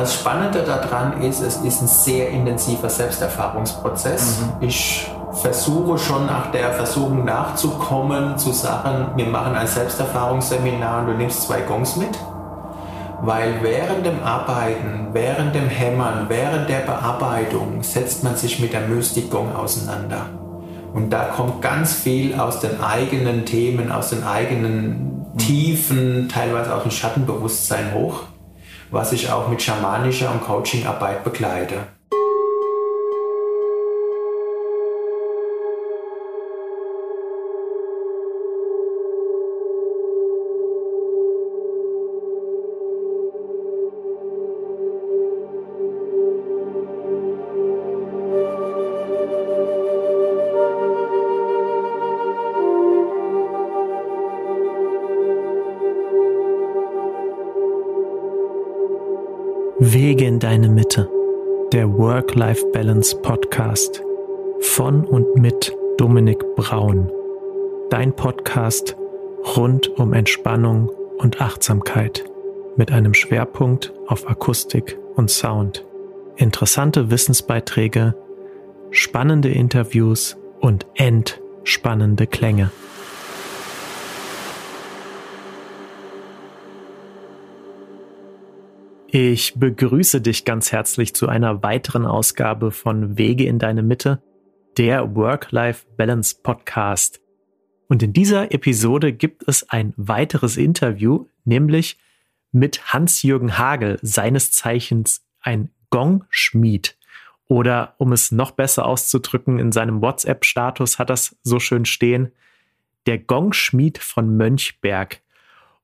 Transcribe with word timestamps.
Das 0.00 0.14
Spannende 0.14 0.62
daran 0.62 1.20
ist, 1.20 1.42
es 1.42 1.58
ist 1.58 1.82
ein 1.82 1.86
sehr 1.86 2.30
intensiver 2.30 2.88
Selbsterfahrungsprozess. 2.88 4.38
Mhm. 4.40 4.66
Ich 4.66 5.10
versuche 5.42 5.98
schon 5.98 6.24
nach 6.24 6.50
der 6.52 6.72
Versuchung 6.72 7.26
nachzukommen, 7.26 8.38
zu 8.38 8.50
sagen, 8.52 9.08
wir 9.16 9.26
machen 9.26 9.54
ein 9.54 9.66
Selbsterfahrungsseminar 9.66 11.00
und 11.00 11.08
du 11.08 11.12
nimmst 11.18 11.42
zwei 11.42 11.60
Gongs 11.60 11.96
mit. 11.96 12.18
Weil 13.20 13.62
während 13.62 14.06
dem 14.06 14.22
Arbeiten, 14.24 15.08
während 15.12 15.54
dem 15.54 15.68
Hämmern, 15.68 16.24
während 16.28 16.70
der 16.70 16.78
Bearbeitung 16.78 17.82
setzt 17.82 18.24
man 18.24 18.36
sich 18.36 18.58
mit 18.58 18.72
der 18.72 18.80
Mystik-Gong 18.80 19.54
auseinander. 19.54 20.30
Und 20.94 21.10
da 21.10 21.24
kommt 21.24 21.60
ganz 21.60 21.92
viel 21.92 22.40
aus 22.40 22.60
den 22.60 22.82
eigenen 22.82 23.44
Themen, 23.44 23.92
aus 23.92 24.08
den 24.08 24.24
eigenen 24.24 25.26
Tiefen, 25.36 26.30
teilweise 26.30 26.74
aus 26.74 26.84
dem 26.84 26.90
Schattenbewusstsein 26.90 27.92
hoch, 27.92 28.29
was 28.90 29.12
ich 29.12 29.30
auch 29.30 29.48
mit 29.48 29.62
schamanischer 29.62 30.30
und 30.30 30.42
Coachingarbeit 30.42 31.24
begleite. 31.24 31.86
Wege 60.02 60.24
in 60.24 60.38
deine 60.38 60.70
Mitte, 60.70 61.10
der 61.74 61.98
Work-Life-Balance 61.98 63.16
Podcast 63.16 64.02
von 64.60 65.04
und 65.04 65.36
mit 65.36 65.76
Dominik 65.98 66.42
Braun. 66.56 67.12
Dein 67.90 68.16
Podcast 68.16 68.96
rund 69.58 69.88
um 69.98 70.14
Entspannung 70.14 70.88
und 71.18 71.42
Achtsamkeit 71.42 72.24
mit 72.76 72.90
einem 72.92 73.12
Schwerpunkt 73.12 73.92
auf 74.06 74.26
Akustik 74.26 74.98
und 75.16 75.28
Sound. 75.30 75.84
Interessante 76.36 77.10
Wissensbeiträge, 77.10 78.14
spannende 78.90 79.50
Interviews 79.50 80.38
und 80.62 80.86
entspannende 80.94 82.26
Klänge. 82.26 82.70
Ich 89.12 89.54
begrüße 89.56 90.20
dich 90.20 90.44
ganz 90.44 90.70
herzlich 90.70 91.16
zu 91.16 91.28
einer 91.28 91.64
weiteren 91.64 92.06
Ausgabe 92.06 92.70
von 92.70 93.18
Wege 93.18 93.44
in 93.44 93.58
deine 93.58 93.82
Mitte, 93.82 94.22
der 94.78 95.16
Work-Life-Balance 95.16 96.36
Podcast. 96.44 97.20
Und 97.88 98.04
in 98.04 98.12
dieser 98.12 98.52
Episode 98.52 99.12
gibt 99.12 99.48
es 99.48 99.68
ein 99.68 99.94
weiteres 99.96 100.56
Interview, 100.56 101.26
nämlich 101.44 101.98
mit 102.52 102.92
Hans-Jürgen 102.92 103.58
Hagel, 103.58 103.98
seines 104.00 104.52
Zeichens 104.52 105.26
ein 105.40 105.70
Gong-Schmied. 105.90 106.96
Oder 107.48 107.96
um 107.98 108.12
es 108.12 108.30
noch 108.30 108.52
besser 108.52 108.86
auszudrücken, 108.86 109.58
in 109.58 109.72
seinem 109.72 110.02
WhatsApp-Status 110.02 111.00
hat 111.00 111.10
das 111.10 111.36
so 111.42 111.58
schön 111.58 111.84
stehen, 111.84 112.30
der 113.06 113.18
Gong-Schmied 113.18 113.98
von 113.98 114.36
Mönchberg. 114.36 115.20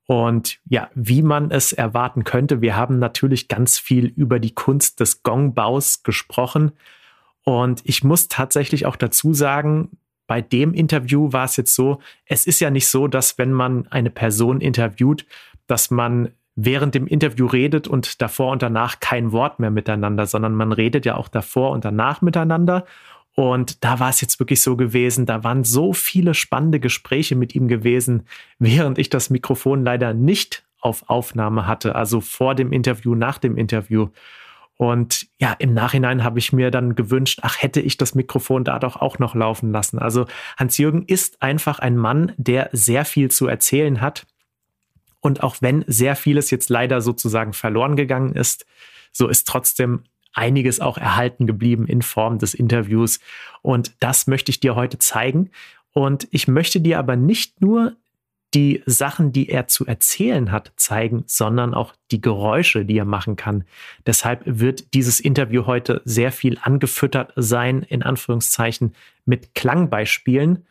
Und 0.06 0.60
ja, 0.68 0.88
wie 0.94 1.22
man 1.22 1.50
es 1.50 1.72
erwarten 1.72 2.24
könnte, 2.24 2.60
wir 2.60 2.76
haben 2.76 2.98
natürlich 2.98 3.48
ganz 3.48 3.78
viel 3.78 4.06
über 4.06 4.38
die 4.38 4.54
Kunst 4.54 5.00
des 5.00 5.22
Gongbaus 5.24 6.04
gesprochen. 6.04 6.72
Und 7.42 7.82
ich 7.84 8.04
muss 8.04 8.28
tatsächlich 8.28 8.86
auch 8.86 8.96
dazu 8.96 9.34
sagen, 9.34 9.90
bei 10.26 10.40
dem 10.40 10.74
Interview 10.74 11.32
war 11.32 11.44
es 11.44 11.56
jetzt 11.56 11.74
so, 11.74 12.00
es 12.24 12.46
ist 12.46 12.60
ja 12.60 12.70
nicht 12.70 12.88
so, 12.88 13.08
dass 13.08 13.38
wenn 13.38 13.52
man 13.52 13.86
eine 13.88 14.10
Person 14.10 14.60
interviewt, 14.60 15.26
dass 15.66 15.90
man 15.90 16.30
während 16.56 16.94
dem 16.94 17.06
Interview 17.06 17.46
redet 17.46 17.86
und 17.86 18.22
davor 18.22 18.50
und 18.50 18.62
danach 18.62 18.98
kein 18.98 19.30
Wort 19.30 19.60
mehr 19.60 19.70
miteinander, 19.70 20.26
sondern 20.26 20.54
man 20.54 20.72
redet 20.72 21.04
ja 21.04 21.16
auch 21.16 21.28
davor 21.28 21.70
und 21.70 21.84
danach 21.84 22.22
miteinander. 22.22 22.86
Und 23.36 23.84
da 23.84 24.00
war 24.00 24.08
es 24.08 24.22
jetzt 24.22 24.40
wirklich 24.40 24.62
so 24.62 24.76
gewesen, 24.76 25.26
da 25.26 25.44
waren 25.44 25.62
so 25.62 25.92
viele 25.92 26.32
spannende 26.32 26.80
Gespräche 26.80 27.36
mit 27.36 27.54
ihm 27.54 27.68
gewesen, 27.68 28.26
während 28.58 28.98
ich 28.98 29.10
das 29.10 29.28
Mikrofon 29.28 29.84
leider 29.84 30.14
nicht 30.14 30.64
auf 30.80 31.10
Aufnahme 31.10 31.66
hatte, 31.66 31.94
also 31.94 32.22
vor 32.22 32.54
dem 32.54 32.72
Interview, 32.72 33.14
nach 33.14 33.36
dem 33.36 33.58
Interview. 33.58 34.08
Und 34.78 35.26
ja, 35.38 35.52
im 35.58 35.74
Nachhinein 35.74 36.24
habe 36.24 36.38
ich 36.38 36.54
mir 36.54 36.70
dann 36.70 36.94
gewünscht, 36.94 37.40
ach, 37.42 37.60
hätte 37.60 37.82
ich 37.82 37.98
das 37.98 38.14
Mikrofon 38.14 38.64
da 38.64 38.78
doch 38.78 38.96
auch 38.96 39.18
noch 39.18 39.34
laufen 39.34 39.70
lassen. 39.70 39.98
Also 39.98 40.24
Hans-Jürgen 40.56 41.04
ist 41.06 41.42
einfach 41.42 41.78
ein 41.78 41.98
Mann, 41.98 42.32
der 42.38 42.70
sehr 42.72 43.04
viel 43.04 43.30
zu 43.30 43.46
erzählen 43.48 44.00
hat. 44.00 44.26
Und 45.20 45.42
auch 45.42 45.56
wenn 45.60 45.84
sehr 45.86 46.16
vieles 46.16 46.50
jetzt 46.50 46.70
leider 46.70 47.02
sozusagen 47.02 47.52
verloren 47.52 47.96
gegangen 47.96 48.34
ist, 48.34 48.64
so 49.12 49.28
ist 49.28 49.46
trotzdem 49.46 50.04
einiges 50.36 50.80
auch 50.80 50.98
erhalten 50.98 51.46
geblieben 51.46 51.86
in 51.86 52.02
Form 52.02 52.38
des 52.38 52.54
Interviews. 52.54 53.20
Und 53.62 53.92
das 54.00 54.26
möchte 54.26 54.50
ich 54.50 54.60
dir 54.60 54.76
heute 54.76 54.98
zeigen. 54.98 55.50
Und 55.92 56.28
ich 56.30 56.46
möchte 56.46 56.80
dir 56.80 56.98
aber 56.98 57.16
nicht 57.16 57.60
nur 57.60 57.96
die 58.54 58.82
Sachen, 58.86 59.32
die 59.32 59.48
er 59.48 59.66
zu 59.66 59.86
erzählen 59.86 60.52
hat, 60.52 60.72
zeigen, 60.76 61.24
sondern 61.26 61.74
auch 61.74 61.94
die 62.10 62.20
Geräusche, 62.20 62.84
die 62.84 62.96
er 62.96 63.04
machen 63.04 63.36
kann. 63.36 63.64
Deshalb 64.06 64.42
wird 64.44 64.94
dieses 64.94 65.20
Interview 65.20 65.66
heute 65.66 66.00
sehr 66.04 66.32
viel 66.32 66.58
angefüttert 66.62 67.32
sein, 67.36 67.82
in 67.82 68.02
Anführungszeichen, 68.02 68.94
mit 69.24 69.54
Klangbeispielen. 69.54 70.66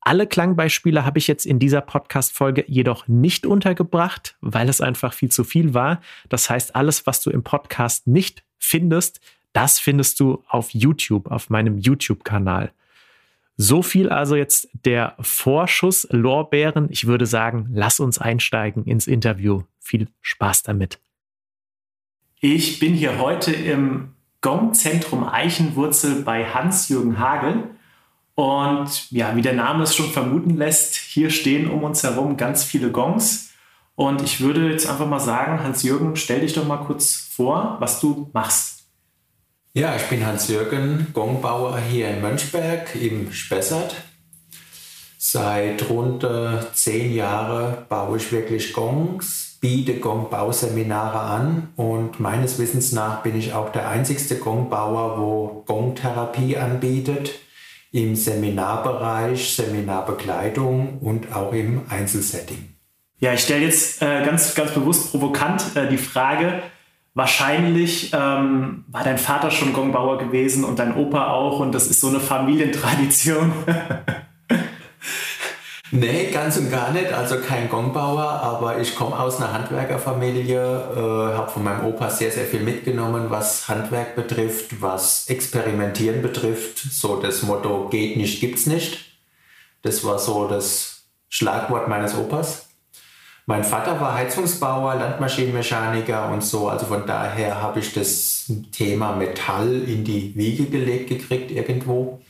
Alle 0.00 0.26
Klangbeispiele 0.26 1.04
habe 1.04 1.18
ich 1.18 1.26
jetzt 1.26 1.46
in 1.46 1.58
dieser 1.58 1.80
Podcast-Folge 1.80 2.64
jedoch 2.68 3.08
nicht 3.08 3.46
untergebracht, 3.46 4.36
weil 4.40 4.68
es 4.68 4.80
einfach 4.80 5.14
viel 5.14 5.30
zu 5.30 5.44
viel 5.44 5.74
war. 5.74 6.00
Das 6.28 6.48
heißt, 6.48 6.76
alles, 6.76 7.06
was 7.06 7.22
du 7.22 7.30
im 7.30 7.42
Podcast 7.42 8.06
nicht 8.06 8.44
findest, 8.58 9.20
das 9.52 9.78
findest 9.78 10.20
du 10.20 10.42
auf 10.48 10.70
YouTube, 10.70 11.30
auf 11.30 11.50
meinem 11.50 11.78
YouTube-Kanal. 11.78 12.72
So 13.56 13.82
viel 13.82 14.08
also 14.08 14.34
jetzt 14.34 14.68
der 14.84 15.14
Vorschuss 15.20 16.08
Lorbeeren. 16.10 16.88
Ich 16.90 17.06
würde 17.06 17.26
sagen, 17.26 17.68
lass 17.72 18.00
uns 18.00 18.18
einsteigen 18.18 18.84
ins 18.84 19.06
Interview. 19.06 19.62
Viel 19.78 20.08
Spaß 20.22 20.64
damit. 20.64 20.98
Ich 22.40 22.80
bin 22.80 22.94
hier 22.94 23.18
heute 23.18 23.52
im 23.52 24.14
Gong-Zentrum 24.40 25.26
Eichenwurzel 25.26 26.22
bei 26.22 26.44
Hans-Jürgen 26.44 27.18
Hagel. 27.18 27.70
Und 28.34 29.10
ja, 29.12 29.36
wie 29.36 29.42
der 29.42 29.54
Name 29.54 29.84
es 29.84 29.94
schon 29.94 30.10
vermuten 30.10 30.56
lässt, 30.56 30.96
hier 30.96 31.30
stehen 31.30 31.70
um 31.70 31.84
uns 31.84 32.02
herum 32.02 32.36
ganz 32.36 32.64
viele 32.64 32.90
Gongs. 32.90 33.53
Und 33.96 34.22
ich 34.22 34.40
würde 34.40 34.70
jetzt 34.70 34.88
einfach 34.88 35.06
mal 35.06 35.20
sagen, 35.20 35.62
Hans-Jürgen, 35.62 36.16
stell 36.16 36.40
dich 36.40 36.52
doch 36.52 36.66
mal 36.66 36.78
kurz 36.78 37.14
vor, 37.14 37.76
was 37.78 38.00
du 38.00 38.28
machst. 38.32 38.86
Ja, 39.72 39.94
ich 39.96 40.04
bin 40.04 40.24
Hans-Jürgen, 40.26 41.08
Gongbauer 41.12 41.78
hier 41.78 42.08
in 42.10 42.20
Mönchberg 42.20 42.94
im 42.96 43.32
Spessart. 43.32 43.94
Seit 45.18 45.88
rund 45.88 46.26
zehn 46.74 47.14
Jahren 47.14 47.86
baue 47.88 48.18
ich 48.18 48.30
wirklich 48.30 48.72
Gongs, 48.72 49.56
biete 49.60 49.98
Gongbauseminare 49.98 51.18
an 51.18 51.72
und 51.76 52.20
meines 52.20 52.58
Wissens 52.58 52.92
nach 52.92 53.22
bin 53.22 53.36
ich 53.38 53.54
auch 53.54 53.72
der 53.72 53.88
einzigste 53.88 54.36
Gongbauer, 54.36 55.18
wo 55.18 55.64
Gongtherapie 55.66 56.58
anbietet 56.58 57.32
im 57.90 58.14
Seminarbereich, 58.14 59.54
Seminarbegleitung 59.54 60.98
und 60.98 61.34
auch 61.34 61.52
im 61.52 61.82
Einzelsetting. 61.88 62.73
Ja, 63.18 63.32
ich 63.32 63.40
stelle 63.40 63.64
jetzt 63.64 64.02
äh, 64.02 64.24
ganz, 64.24 64.54
ganz 64.54 64.72
bewusst 64.72 65.10
provokant 65.10 65.76
äh, 65.76 65.88
die 65.88 65.98
Frage, 65.98 66.62
wahrscheinlich 67.14 68.12
ähm, 68.12 68.84
war 68.88 69.04
dein 69.04 69.18
Vater 69.18 69.50
schon 69.50 69.72
Gongbauer 69.72 70.18
gewesen 70.18 70.64
und 70.64 70.78
dein 70.78 70.96
Opa 70.96 71.28
auch 71.28 71.60
und 71.60 71.72
das 71.72 71.86
ist 71.86 72.00
so 72.00 72.08
eine 72.08 72.18
Familientradition. 72.18 73.52
nee, 75.92 76.30
ganz 76.32 76.56
und 76.56 76.72
gar 76.72 76.90
nicht. 76.90 77.12
Also 77.12 77.38
kein 77.38 77.68
Gongbauer, 77.68 78.24
aber 78.24 78.80
ich 78.80 78.96
komme 78.96 79.18
aus 79.18 79.40
einer 79.40 79.52
Handwerkerfamilie, 79.52 80.60
äh, 80.60 81.36
habe 81.36 81.50
von 81.50 81.62
meinem 81.62 81.86
Opa 81.86 82.10
sehr, 82.10 82.32
sehr 82.32 82.46
viel 82.46 82.60
mitgenommen, 82.60 83.26
was 83.28 83.68
Handwerk 83.68 84.16
betrifft, 84.16 84.82
was 84.82 85.28
Experimentieren 85.28 86.20
betrifft. 86.20 86.78
So 86.78 87.20
das 87.20 87.44
Motto 87.44 87.88
geht 87.90 88.16
nicht, 88.16 88.40
gibt's 88.40 88.66
nicht. 88.66 89.18
Das 89.82 90.04
war 90.04 90.18
so 90.18 90.48
das 90.48 91.04
Schlagwort 91.28 91.88
meines 91.88 92.16
Opas. 92.16 92.63
Mein 93.46 93.62
Vater 93.62 94.00
war 94.00 94.14
Heizungsbauer, 94.14 94.94
Landmaschinenmechaniker 94.94 96.30
und 96.30 96.42
so. 96.42 96.68
Also 96.68 96.86
von 96.86 97.06
daher 97.06 97.60
habe 97.60 97.80
ich 97.80 97.92
das 97.92 98.50
Thema 98.72 99.14
Metall 99.16 99.82
in 99.86 100.02
die 100.02 100.34
Wiege 100.34 100.64
gelegt 100.64 101.10
gekriegt 101.10 101.50
irgendwo. 101.50 102.22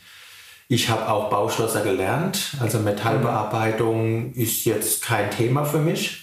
Ich 0.67 0.89
habe 0.89 1.09
auch 1.09 1.29
Bauschlosser 1.29 1.83
gelernt. 1.83 2.57
Also 2.59 2.79
Metallbearbeitung 2.79 4.33
ist 4.33 4.65
jetzt 4.65 5.03
kein 5.03 5.31
Thema 5.31 5.63
für 5.63 5.77
mich. 5.77 6.21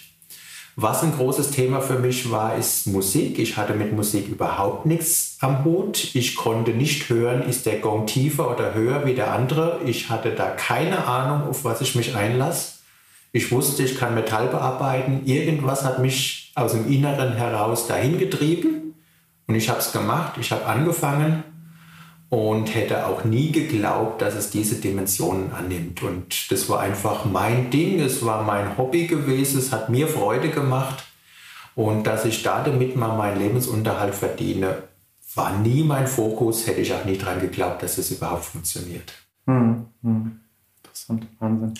Was 0.77 1.03
ein 1.03 1.15
großes 1.17 1.53
Thema 1.53 1.81
für 1.81 1.99
mich 1.99 2.31
war, 2.31 2.57
ist 2.57 2.87
Musik. 2.87 3.39
Ich 3.39 3.57
hatte 3.57 3.73
mit 3.73 3.95
Musik 3.95 4.29
überhaupt 4.29 4.85
nichts 4.85 5.39
am 5.41 5.65
Hut. 5.65 6.15
Ich 6.15 6.35
konnte 6.35 6.73
nicht 6.73 7.09
hören, 7.09 7.49
ist 7.49 7.65
der 7.65 7.79
Gong 7.79 8.07
tiefer 8.07 8.51
oder 8.51 8.75
höher 8.75 9.07
wie 9.07 9.15
der 9.15 9.33
andere. 9.33 9.81
Ich 9.87 10.11
hatte 10.11 10.33
da 10.33 10.51
keine 10.51 11.07
Ahnung, 11.07 11.49
auf 11.49 11.65
was 11.65 11.81
ich 11.81 11.95
mich 11.95 12.15
einlasse. 12.15 12.82
Ich 13.33 13.51
wusste, 13.51 13.83
ich 13.83 13.99
kann 13.99 14.15
Metall 14.15 14.49
bearbeiten. 14.49 15.23
Irgendwas 15.25 15.85
hat 15.85 15.99
mich 15.99 16.53
aus 16.55 16.73
dem 16.73 16.91
Inneren 16.91 17.33
heraus 17.33 17.87
dahin 17.87 18.19
getrieben. 18.19 18.95
Und 19.47 19.55
ich 19.55 19.69
habe 19.69 19.81
es 19.81 19.93
gemacht. 19.93 20.35
Ich 20.39 20.53
habe 20.53 20.67
angefangen 20.67 21.43
und 22.33 22.75
hätte 22.75 23.07
auch 23.07 23.25
nie 23.25 23.53
geglaubt, 23.53 24.23
dass 24.23 24.35
es 24.35 24.51
diese 24.51 24.77
Dimensionen 24.77 25.53
annimmt. 25.53 26.03
Und 26.03 26.51
das 26.51 26.69
war 26.71 26.81
einfach 26.81 27.27
mein 27.27 27.71
Ding, 27.71 28.01
es 28.01 28.25
war 28.25 28.43
mein 28.43 28.79
Hobby 28.79 29.07
gewesen, 29.07 29.59
es 29.59 29.71
hat 29.71 29.91
mir 29.91 30.09
Freude 30.09 30.49
gemacht. 30.49 31.05
Und 31.75 32.07
dass 32.07 32.25
ich 32.25 32.43
da 32.43 32.63
damit 32.63 32.97
mal 32.97 33.17
meinen 33.17 33.39
Lebensunterhalt 33.39 34.15
verdiene, 34.15 34.83
war 35.35 35.59
nie 35.59 35.83
mein 35.83 36.07
Fokus, 36.07 36.67
hätte 36.67 36.81
ich 36.81 36.95
auch 36.95 37.05
nie 37.05 37.19
daran 37.19 37.41
geglaubt, 37.41 37.83
dass 37.83 37.99
es 37.99 38.11
überhaupt 38.11 38.45
funktioniert. 38.45 39.13
Hm, 39.47 39.87
hm. 40.03 40.41
Interessant, 40.83 41.27
Wahnsinn. 41.39 41.75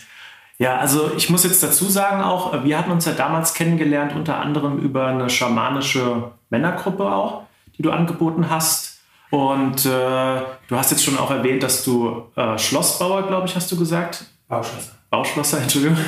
Ja, 0.63 0.77
also 0.77 1.11
ich 1.17 1.29
muss 1.29 1.43
jetzt 1.43 1.61
dazu 1.65 1.87
sagen 1.87 2.23
auch, 2.23 2.63
wir 2.63 2.79
hatten 2.79 2.93
uns 2.93 3.05
ja 3.05 3.15
damals 3.15 3.53
kennengelernt, 3.53 4.15
unter 4.15 4.39
anderem 4.39 4.79
über 4.79 5.09
eine 5.09 5.29
schamanische 5.29 6.31
Männergruppe 6.51 7.05
auch, 7.05 7.47
die 7.77 7.83
du 7.83 7.91
angeboten 7.91 8.49
hast. 8.49 9.01
Und 9.33 9.85
äh, 9.85 9.89
du 9.89 10.77
hast 10.77 10.93
jetzt 10.93 11.03
schon 11.03 11.19
auch 11.19 11.33
erwähnt, 11.33 11.65
dass 11.65 11.83
du 11.83 12.27
äh, 12.37 12.57
Schlossbauer, 12.59 13.27
glaube 13.27 13.49
ich, 13.49 13.57
hast 13.57 13.73
du 13.73 13.77
gesagt? 13.77 14.27
Bauschlosser. 14.47 14.93
Bauschlosser, 15.11 15.63
Entschuldigung. 15.63 15.99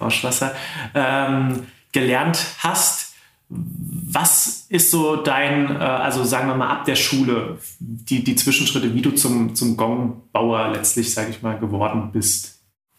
Bauschlosser. 0.00 0.50
Ähm, 0.92 1.68
gelernt 1.92 2.44
hast. 2.58 3.14
Was 3.48 4.66
ist 4.70 4.90
so 4.90 5.14
dein, 5.14 5.76
äh, 5.76 5.78
also 5.78 6.24
sagen 6.24 6.48
wir 6.48 6.56
mal 6.56 6.70
ab 6.70 6.84
der 6.84 6.96
Schule, 6.96 7.58
die, 7.78 8.24
die 8.24 8.34
Zwischenschritte, 8.34 8.92
wie 8.92 9.02
du 9.02 9.12
zum, 9.12 9.54
zum 9.54 9.76
Gongbauer 9.76 10.72
letztlich, 10.72 11.14
sage 11.14 11.30
ich 11.30 11.42
mal, 11.42 11.56
geworden 11.60 12.10
bist? 12.10 12.51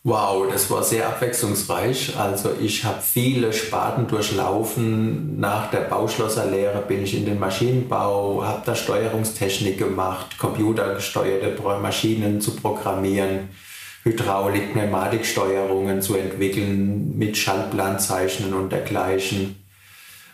Wow, 0.06 0.52
das 0.52 0.70
war 0.70 0.84
sehr 0.84 1.08
abwechslungsreich. 1.08 2.18
Also 2.18 2.50
ich 2.60 2.84
habe 2.84 3.02
viele 3.02 3.54
Sparten 3.54 4.06
durchlaufen. 4.06 5.40
Nach 5.40 5.72
der 5.72 5.80
Bauschlosserlehre 5.80 6.82
bin 6.86 7.04
ich 7.04 7.16
in 7.16 7.26
den 7.26 7.40
Maschinenbau, 7.40 8.44
habe 8.44 8.64
da 8.66 8.76
Steuerungstechnik 8.76 9.78
gemacht, 9.78 10.38
computergesteuerte 10.38 11.58
Maschinen 11.82 12.42
zu 12.42 12.54
programmieren, 12.58 13.48
Hydraulik, 14.04 14.74
Pneumatiksteuerungen 14.74 16.02
zu 16.02 16.18
entwickeln, 16.18 17.18
mit 17.18 17.38
Schaltplanzeichnen 17.38 18.54
und 18.54 18.74
dergleichen. 18.74 19.56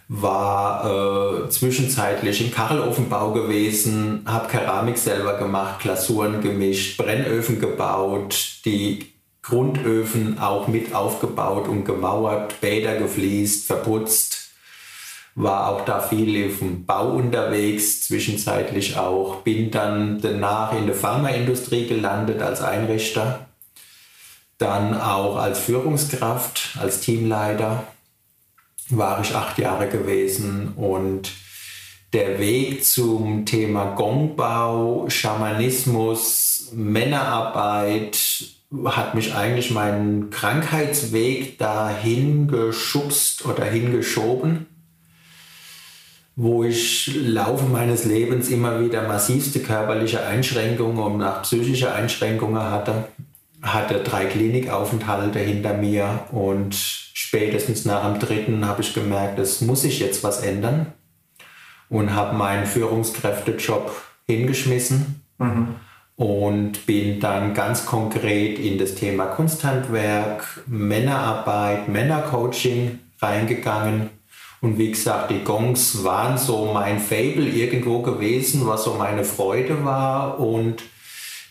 War 0.07 1.43
äh, 1.45 1.49
zwischenzeitlich 1.51 2.41
im 2.41 2.51
Kachelofenbau 2.51 3.33
gewesen, 3.33 4.23
habe 4.25 4.47
Keramik 4.47 4.97
selber 4.97 5.37
gemacht, 5.37 5.81
Glasuren 5.81 6.41
gemischt, 6.41 6.97
Brennöfen 6.97 7.59
gebaut, 7.59 8.61
die 8.65 9.18
Grundöfen 9.49 10.39
auch 10.39 10.67
mit 10.67 10.93
aufgebaut 10.93 11.67
und 11.67 11.83
gemauert, 11.83 12.61
Bäder 12.61 12.97
gefliest, 12.97 13.65
verputzt. 13.65 14.51
War 15.35 15.69
auch 15.69 15.85
da 15.85 16.01
viel 16.01 16.49
dem 16.49 16.85
Bau 16.85 17.13
unterwegs, 17.13 18.01
zwischenzeitlich 18.01 18.97
auch. 18.97 19.37
Bin 19.37 19.71
dann 19.71 20.21
danach 20.21 20.73
in 20.73 20.85
der 20.85 20.95
Pharmaindustrie 20.95 21.87
gelandet 21.87 22.41
als 22.41 22.61
Einrichter. 22.61 23.47
Dann 24.57 24.99
auch 24.99 25.37
als 25.37 25.59
Führungskraft, 25.59 26.77
als 26.79 26.99
Teamleiter 26.99 27.83
war 28.89 29.21
ich 29.21 29.35
acht 29.35 29.57
Jahre 29.57 29.87
gewesen 29.87 30.73
und 30.75 31.31
der 32.13 32.39
Weg 32.39 32.83
zum 32.83 33.45
Thema 33.45 33.93
Gongbau, 33.95 35.07
Schamanismus, 35.09 36.71
Männerarbeit, 36.73 38.17
hat 38.85 39.15
mich 39.15 39.35
eigentlich 39.35 39.71
mein 39.71 40.29
Krankheitsweg 40.29 41.57
dahin 41.57 42.47
geschubst 42.47 43.45
oder 43.45 43.65
hingeschoben, 43.65 44.67
wo 46.35 46.63
ich 46.63 47.11
Laufe 47.15 47.65
meines 47.65 48.05
Lebens 48.05 48.49
immer 48.49 48.79
wieder 48.83 49.07
massivste 49.07 49.59
körperliche 49.61 50.25
Einschränkungen 50.25 50.99
und 50.99 51.17
nach 51.17 51.41
psychische 51.41 51.93
Einschränkungen 51.93 52.61
hatte. 52.61 53.05
Hatte 53.61 54.01
drei 54.03 54.25
Klinikaufenthalte 54.25 55.39
hinter 55.39 55.73
mir 55.73 56.27
und 56.31 56.75
spätestens 56.75 57.83
nach 57.83 58.09
dem 58.09 58.19
dritten 58.19 58.65
habe 58.65 58.81
ich 58.81 58.93
gemerkt, 58.93 59.37
es 59.39 59.59
muss 59.61 59.81
sich 59.81 59.99
jetzt 59.99 60.23
was 60.23 60.41
ändern 60.43 60.93
und 61.89 62.13
habe 62.13 62.37
meinen 62.37 62.65
Führungskräftejob 62.65 63.91
hingeschmissen. 64.27 65.23
Mhm 65.39 65.75
und 66.19 66.85
bin 66.85 67.21
dann 67.21 67.53
ganz 67.53 67.85
konkret 67.85 68.59
in 68.59 68.77
das 68.77 68.93
Thema 68.93 69.27
Kunsthandwerk, 69.27 70.63
Männerarbeit, 70.67 71.87
Männercoaching 71.87 72.99
reingegangen. 73.21 74.09
Und 74.59 74.77
wie 74.77 74.91
gesagt, 74.91 75.31
die 75.31 75.45
Gongs 75.45 76.03
waren 76.03 76.37
so 76.37 76.71
mein 76.73 76.99
Fable 76.99 77.47
irgendwo 77.47 78.01
gewesen, 78.01 78.67
was 78.67 78.83
so 78.83 78.95
meine 78.95 79.23
Freude 79.23 79.85
war. 79.85 80.41
Und 80.41 80.83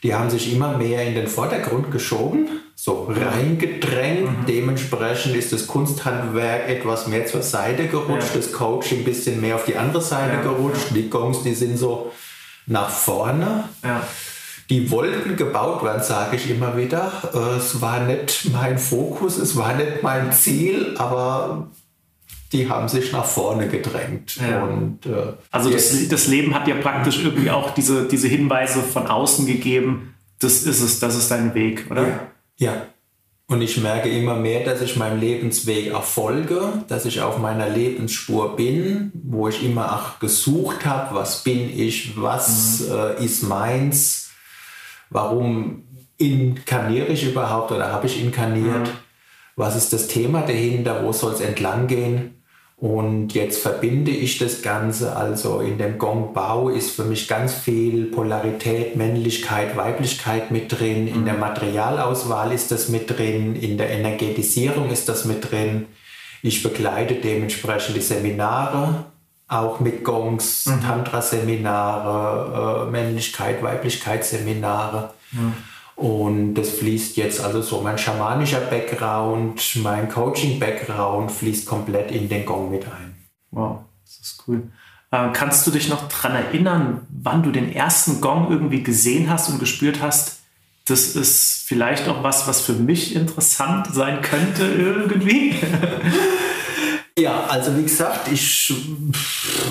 die 0.02 0.14
haben 0.14 0.28
sich 0.28 0.52
immer 0.52 0.76
mehr 0.76 1.02
in 1.06 1.14
den 1.14 1.28
Vordergrund 1.28 1.90
geschoben, 1.90 2.48
so 2.74 3.10
reingedrängt. 3.10 4.40
Mhm. 4.40 4.46
Dementsprechend 4.46 5.34
ist 5.34 5.50
das 5.50 5.66
Kunsthandwerk 5.66 6.68
etwas 6.68 7.06
mehr 7.06 7.24
zur 7.24 7.40
Seite 7.40 7.86
gerutscht, 7.86 8.34
ja. 8.34 8.36
das 8.36 8.52
Coaching 8.52 8.98
ein 8.98 9.04
bisschen 9.04 9.40
mehr 9.40 9.54
auf 9.54 9.64
die 9.64 9.76
andere 9.76 10.02
Seite 10.02 10.34
ja. 10.34 10.42
gerutscht. 10.42 10.88
Die 10.94 11.08
Gongs, 11.08 11.42
die 11.42 11.54
sind 11.54 11.78
so 11.78 12.12
nach 12.66 12.90
vorne. 12.90 13.64
Ja 13.82 14.02
die 14.70 14.90
wollten 14.90 15.36
gebaut 15.36 15.82
werden, 15.82 16.02
sage 16.02 16.36
ich 16.36 16.50
immer 16.50 16.76
wieder. 16.76 17.10
Es 17.56 17.80
war 17.80 18.00
nicht 18.00 18.50
mein 18.52 18.78
Fokus, 18.78 19.38
es 19.38 19.56
war 19.56 19.74
nicht 19.74 20.02
mein 20.02 20.32
Ziel, 20.32 20.94
aber 20.98 21.68
die 22.52 22.68
haben 22.68 22.88
sich 22.88 23.12
nach 23.12 23.24
vorne 23.24 23.68
gedrängt. 23.68 24.36
Ja. 24.36 24.62
Und, 24.64 25.06
äh, 25.06 25.32
also 25.50 25.70
das, 25.70 26.08
das, 26.08 26.26
Leben 26.28 26.54
hat 26.54 26.66
ja 26.66 26.76
praktisch 26.76 27.22
irgendwie 27.22 27.50
auch 27.50 27.72
diese, 27.74 28.08
diese 28.08 28.28
Hinweise 28.28 28.80
von 28.80 29.06
außen 29.06 29.46
gegeben. 29.46 30.14
Das 30.38 30.62
ist 30.62 30.80
es, 30.80 31.00
das 31.00 31.16
ist 31.16 31.30
dein 31.30 31.54
Weg, 31.54 31.87
oder? 31.90 32.02
Ja. 32.06 32.20
ja. 32.58 32.87
Und 33.50 33.62
ich 33.62 33.78
merke 33.78 34.10
immer 34.10 34.37
mehr, 34.37 34.64
dass 34.64 34.82
ich 34.82 34.96
meinem 34.96 35.20
Lebensweg 35.20 35.88
erfolge, 35.88 36.84
dass 36.87 37.06
ich 37.06 37.22
auf 37.22 37.38
meiner 37.38 37.68
Lebensspur 37.68 38.56
bin, 38.56 39.10
wo 39.14 39.48
ich 39.48 39.64
immer 39.64 39.94
auch 39.94 40.18
gesucht 40.18 40.84
habe, 40.84 41.14
was 41.14 41.44
bin 41.44 41.70
ich, 41.70 42.20
was 42.20 42.80
mhm. 42.80 42.94
äh, 42.94 43.25
ist 43.25 43.42
meins 43.42 44.27
warum 45.10 45.84
inkarniere 46.18 47.08
ich 47.08 47.24
überhaupt 47.24 47.72
oder 47.72 47.92
habe 47.92 48.06
ich 48.06 48.22
inkarniert? 48.22 48.86
Mhm. 48.86 48.92
Was 49.56 49.76
ist 49.76 49.92
das 49.92 50.06
Thema 50.06 50.42
dahinter? 50.42 51.04
Wo 51.04 51.12
soll 51.12 51.32
es 51.32 51.40
entlang 51.40 51.86
gehen? 51.86 52.38
Und 52.80 53.34
jetzt 53.34 53.60
verbinde 53.60 54.12
ich 54.12 54.38
das 54.38 54.62
Ganze, 54.62 55.16
also 55.16 55.58
in 55.58 55.78
dem 55.78 55.98
Gong-Bau 55.98 56.68
ist 56.68 56.92
für 56.92 57.04
mich 57.04 57.26
ganz 57.26 57.54
viel 57.54 58.04
Polarität, 58.04 58.94
Männlichkeit, 58.94 59.76
Weiblichkeit 59.76 60.52
mit 60.52 60.78
drin, 60.78 61.08
in 61.08 61.24
der 61.24 61.34
mhm. 61.34 61.40
Materialauswahl 61.40 62.52
ist 62.52 62.70
das 62.70 62.88
mit 62.88 63.10
drin, 63.10 63.56
in 63.56 63.78
der 63.78 63.90
Energetisierung 63.90 64.90
ist 64.90 65.08
das 65.08 65.24
mit 65.24 65.50
drin. 65.50 65.86
Ich 66.40 66.62
begleite 66.62 67.14
dementsprechend 67.14 67.96
die 67.96 68.00
Seminare, 68.00 69.06
auch 69.49 69.81
mit 69.81 70.05
Gongs, 70.05 70.67
mhm. 70.67 70.83
Tantra-Seminare, 70.83 72.87
äh, 72.87 72.90
Männlichkeit, 72.90 73.62
Weiblichkeitsseminare. 73.62 75.14
Mhm. 75.33 75.55
Und 75.97 76.55
das 76.55 76.71
fließt 76.71 77.17
jetzt 77.17 77.40
also 77.40 77.61
so 77.61 77.81
mein 77.81 77.99
schamanischer 77.99 78.61
Background, 78.61 79.61
mein 79.83 80.09
Coaching-Background 80.09 81.33
fließt 81.33 81.67
komplett 81.67 82.12
in 82.12 82.28
den 82.28 82.47
Gong 82.47 82.71
mit 82.71 82.85
ein. 82.85 83.17
Wow, 83.50 83.78
das 84.05 84.19
ist 84.19 84.45
cool. 84.47 84.62
Äh, 85.11 85.31
kannst 85.33 85.67
du 85.67 85.71
dich 85.71 85.88
noch 85.88 86.07
daran 86.07 86.37
erinnern, 86.37 87.07
wann 87.09 87.43
du 87.43 87.50
den 87.50 87.73
ersten 87.73 88.21
Gong 88.21 88.50
irgendwie 88.50 88.83
gesehen 88.83 89.31
hast 89.31 89.49
und 89.49 89.59
gespürt 89.59 90.02
hast, 90.02 90.40
das 90.85 91.17
ist 91.17 91.64
vielleicht 91.67 92.09
auch 92.09 92.23
was, 92.23 92.47
was 92.47 92.61
für 92.61 92.75
mich 92.75 93.17
interessant 93.17 93.88
sein 93.93 94.21
könnte 94.23 94.67
irgendwie? 94.67 95.57
Ja, 97.18 97.44
also 97.48 97.76
wie 97.76 97.82
gesagt, 97.82 98.30
ich 98.32 98.72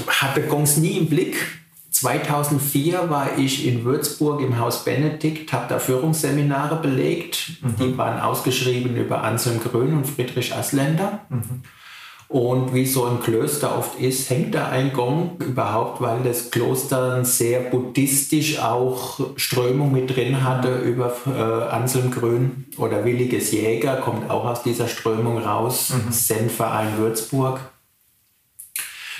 hatte 0.07 0.41
Gongs 0.43 0.77
nie 0.77 0.97
im 0.97 1.07
Blick. 1.07 1.35
2004 1.91 3.09
war 3.09 3.37
ich 3.39 3.65
in 3.65 3.83
Würzburg 3.83 4.41
im 4.41 4.59
Haus 4.59 4.83
Benedikt, 4.83 5.51
habe 5.51 5.65
da 5.67 5.79
Führungsseminare 5.79 6.79
belegt. 6.79 7.53
Mhm. 7.61 7.75
Die 7.79 7.97
waren 7.97 8.19
ausgeschrieben 8.19 8.95
über 8.95 9.23
Anselm 9.23 9.59
Grün 9.59 9.93
und 9.95 10.05
Friedrich 10.05 10.53
Asländer. 10.53 11.21
Mhm. 11.29 11.63
Und 12.29 12.73
wie 12.73 12.85
so 12.85 13.05
ein 13.05 13.21
Klöster 13.21 13.77
oft 13.77 13.99
ist, 14.01 14.29
hängt 14.29 14.53
da 14.53 14.67
ein 14.67 14.91
Gong 14.91 15.37
überhaupt, 15.39 16.01
weil 16.01 16.23
das 16.23 16.51
Kloster 16.51 17.23
sehr 17.23 17.61
buddhistisch 17.61 18.59
auch 18.59 19.19
Strömung 19.37 19.93
mit 19.93 20.13
drin 20.13 20.43
hatte 20.43 20.79
über 20.79 21.15
äh, 21.25 21.73
Anselm 21.73 22.11
Grün 22.11 22.65
oder 22.77 23.05
Williges 23.05 23.53
Jäger, 23.53 23.95
kommt 23.97 24.29
auch 24.29 24.43
aus 24.43 24.61
dieser 24.61 24.89
Strömung 24.89 25.37
raus, 25.37 25.93
mhm. 25.93 26.11
Zen-Verein 26.11 26.97
Würzburg. 26.97 27.61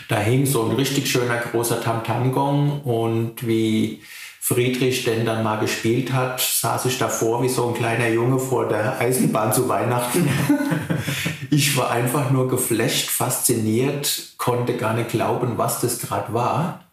Da 0.10 0.20
hing 0.20 0.46
so 0.46 0.66
ein 0.66 0.76
richtig 0.76 1.10
schöner 1.10 1.38
großer 1.38 1.82
Tamtam-Gong 1.82 2.82
und 2.82 3.48
wie 3.48 4.02
Friedrich 4.42 5.04
denn 5.06 5.26
dann 5.26 5.44
mal 5.44 5.60
gespielt 5.60 6.12
hat, 6.14 6.42
saß 6.42 6.86
ich 6.86 6.98
davor 6.98 7.42
wie 7.44 7.50
so 7.50 7.68
ein 7.68 7.74
kleiner 7.74 8.08
Junge 8.10 8.40
vor 8.40 8.68
der 8.68 9.00
Eisenbahn 9.00 9.52
zu 9.54 9.68
Weihnachten. 9.68 10.30
ich 11.50 11.77
war 11.77 11.92
einfach 11.92 12.32
nur 12.32 12.48
geflasht, 12.48 13.10
fasziniert, 13.10 14.34
konnte 14.38 14.75
gar 14.75 14.94
nicht 14.94 15.10
glauben, 15.10 15.58
was 15.58 15.82
das 15.82 16.00
gerade 16.00 16.34
war. 16.34 16.84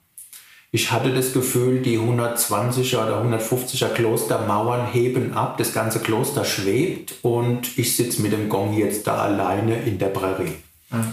Ich 0.70 0.90
hatte 0.90 1.14
das 1.14 1.32
Gefühl, 1.32 1.82
die 1.82 1.99
120er 1.99 3.04
oder 3.04 3.23
150er 3.23 3.90
Klostermauern 3.90 4.88
heben 4.88 5.34
ab, 5.34 5.56
das 5.56 5.73
ganze 5.73 6.00
Kloster 6.00 6.44
schwebt 6.44 7.14
und 7.23 7.78
ich 7.78 7.96
sitze 7.96 8.23
mit 8.23 8.32
dem 8.32 8.49
Gong 8.49 8.76
jetzt 8.76 9.06
da 9.06 9.18
alleine 9.18 9.82
in 9.82 9.99
der 9.99 10.08
Prärie. 10.08 10.56
Mhm. 10.90 11.12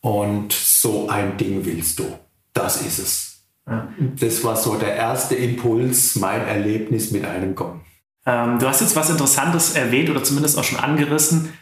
Und 0.00 0.52
so 0.52 1.08
ein 1.10 1.36
Ding 1.36 1.66
willst 1.66 1.98
du. 1.98 2.06
Das 2.54 2.80
ist 2.80 2.98
es. 2.98 3.42
Ja. 3.68 3.88
Das 4.18 4.42
war 4.42 4.56
so 4.56 4.76
der 4.76 4.96
erste 4.96 5.34
Impuls, 5.34 6.16
mein 6.16 6.46
Erlebnis 6.46 7.10
mit 7.10 7.24
einem 7.24 7.54
Gong. 7.54 7.82
Ähm, 8.24 8.58
du 8.58 8.66
hast 8.66 8.80
jetzt 8.80 8.96
was 8.96 9.10
Interessantes 9.10 9.74
erwähnt 9.74 10.08
oder 10.08 10.22
zumindest 10.24 10.58
auch 10.58 10.64
schon 10.64 10.78
angerissen. 10.78 11.52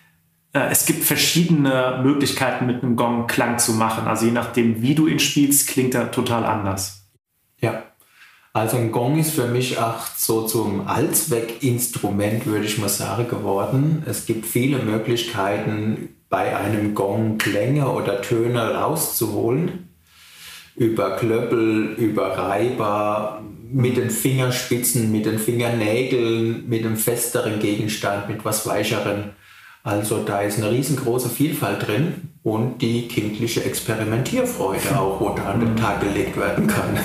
Äh, 0.52 0.70
es 0.70 0.86
gibt 0.86 1.04
verschiedene 1.04 2.00
Möglichkeiten, 2.02 2.66
mit 2.66 2.82
einem 2.82 2.96
Gong 2.96 3.26
Klang 3.26 3.58
zu 3.58 3.72
machen. 3.72 4.06
Also 4.06 4.26
je 4.26 4.32
nachdem, 4.32 4.82
wie 4.82 4.94
du 4.94 5.06
ihn 5.06 5.18
spielst, 5.18 5.68
klingt 5.68 5.94
er 5.94 6.10
total 6.10 6.44
anders. 6.44 7.08
Ja. 7.60 7.84
Also 8.52 8.78
ein 8.78 8.90
Gong 8.90 9.18
ist 9.18 9.34
für 9.34 9.46
mich 9.46 9.78
auch 9.78 10.06
so 10.16 10.42
zum 10.42 10.88
Allzweckinstrument, 10.88 12.46
würde 12.46 12.64
ich 12.64 12.78
mal 12.78 12.88
sagen, 12.88 13.28
geworden. 13.28 14.02
Es 14.06 14.26
gibt 14.26 14.44
viele 14.44 14.78
Möglichkeiten, 14.78 16.16
bei 16.28 16.56
einem 16.56 16.94
Gong 16.94 17.38
Klänge 17.38 17.90
oder 17.90 18.22
Töne 18.22 18.74
rauszuholen 18.74 19.90
über 20.76 21.16
Klöppel, 21.16 21.94
über 21.98 22.38
Reiber, 22.38 23.42
mit 23.72 23.96
den 23.96 24.10
Fingerspitzen, 24.10 25.12
mit 25.12 25.26
den 25.26 25.38
Fingernägeln, 25.38 26.68
mit 26.68 26.84
einem 26.84 26.96
festeren 26.96 27.60
Gegenstand, 27.60 28.28
mit 28.28 28.44
was 28.44 28.66
weicheren. 28.66 29.30
Also 29.82 30.22
da 30.22 30.42
ist 30.42 30.58
eine 30.58 30.70
riesengroße 30.70 31.30
Vielfalt 31.30 31.86
drin 31.86 32.28
und 32.42 32.82
die 32.82 33.08
kindliche 33.08 33.64
Experimentierfreude 33.64 34.98
auch, 34.98 35.34
da 35.34 35.52
an 35.52 35.60
den 35.60 35.76
Tag 35.76 36.00
gelegt 36.00 36.36
werden 36.36 36.66
kann. 36.66 36.98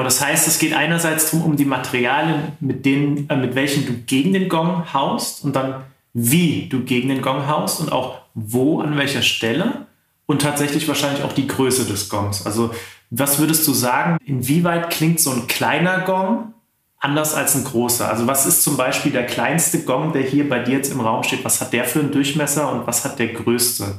Genau, 0.00 0.08
das 0.08 0.24
heißt, 0.24 0.48
es 0.48 0.58
geht 0.58 0.72
einerseits 0.72 1.30
darum, 1.30 1.44
um 1.44 1.56
die 1.58 1.66
Materialien, 1.66 2.52
mit, 2.60 2.86
denen, 2.86 3.28
äh, 3.28 3.36
mit 3.36 3.54
welchen 3.54 3.84
du 3.84 3.92
gegen 3.92 4.32
den 4.32 4.48
Gong 4.48 4.94
haust 4.94 5.44
und 5.44 5.54
dann 5.54 5.84
wie 6.14 6.70
du 6.70 6.84
gegen 6.84 7.10
den 7.10 7.20
Gong 7.20 7.46
haust 7.48 7.80
und 7.80 7.92
auch 7.92 8.22
wo, 8.32 8.80
an 8.80 8.96
welcher 8.96 9.20
Stelle 9.20 9.84
und 10.24 10.40
tatsächlich 10.40 10.88
wahrscheinlich 10.88 11.22
auch 11.22 11.34
die 11.34 11.46
Größe 11.46 11.84
des 11.84 12.08
Gongs. 12.08 12.46
Also 12.46 12.70
was 13.10 13.38
würdest 13.38 13.68
du 13.68 13.74
sagen, 13.74 14.16
inwieweit 14.24 14.88
klingt 14.88 15.20
so 15.20 15.32
ein 15.32 15.46
kleiner 15.48 16.00
Gong 16.00 16.54
anders 16.98 17.34
als 17.34 17.54
ein 17.54 17.64
großer? 17.64 18.08
Also 18.08 18.26
was 18.26 18.46
ist 18.46 18.62
zum 18.62 18.78
Beispiel 18.78 19.12
der 19.12 19.26
kleinste 19.26 19.84
Gong, 19.84 20.14
der 20.14 20.22
hier 20.22 20.48
bei 20.48 20.60
dir 20.60 20.78
jetzt 20.78 20.90
im 20.90 21.00
Raum 21.00 21.24
steht? 21.24 21.44
Was 21.44 21.60
hat 21.60 21.74
der 21.74 21.84
für 21.84 22.00
einen 22.00 22.10
Durchmesser 22.10 22.72
und 22.72 22.86
was 22.86 23.04
hat 23.04 23.18
der 23.18 23.34
größte? 23.34 23.98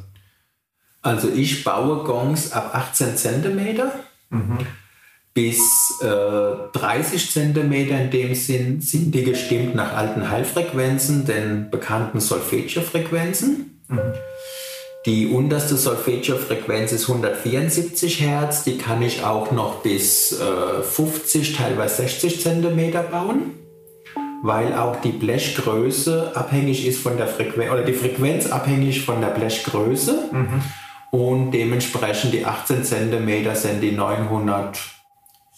Also 1.03 1.29
ich 1.29 1.63
baue 1.63 2.03
Gongs 2.05 2.53
ab 2.53 2.72
18 2.74 3.17
Zentimeter. 3.17 4.00
Mhm 4.31 4.58
bis 5.33 5.59
äh, 6.01 6.77
30 6.77 7.31
cm 7.31 7.71
in 7.71 8.11
dem 8.11 8.35
Sinn 8.35 8.81
sind 8.81 9.15
die 9.15 9.23
gestimmt 9.23 9.75
nach 9.75 9.95
alten 9.95 10.29
Heilfrequenzen, 10.29 11.25
den 11.25 11.69
bekannten 11.69 12.19
Solfeggio-Frequenzen. 12.19 13.79
Mhm. 13.88 14.00
Die 15.05 15.27
unterste 15.27 15.77
Solfeggio-Frequenz 15.77 16.91
ist 16.91 17.09
174 17.09 18.21
Hertz, 18.21 18.63
die 18.63 18.77
kann 18.77 19.01
ich 19.01 19.23
auch 19.23 19.51
noch 19.51 19.81
bis 19.81 20.33
äh, 20.33 20.83
50, 20.83 21.55
teilweise 21.55 22.03
60 22.03 22.41
cm 22.41 22.91
bauen, 23.09 23.53
weil 24.43 24.75
auch 24.75 25.01
die 25.01 25.11
Blechgröße 25.11 26.33
abhängig 26.35 26.85
ist 26.85 27.01
von 27.01 27.17
der 27.17 27.27
Frequenz, 27.27 27.71
oder 27.71 27.83
die 27.83 27.93
Frequenz 27.93 28.51
abhängig 28.51 29.03
von 29.05 29.21
der 29.21 29.29
Blechgröße. 29.29 30.29
Mhm. 30.31 30.61
Und 31.09 31.51
dementsprechend 31.51 32.33
die 32.33 32.45
18 32.45 32.83
cm 32.83 33.55
sind 33.55 33.81
die 33.81 33.91
900 33.93 34.77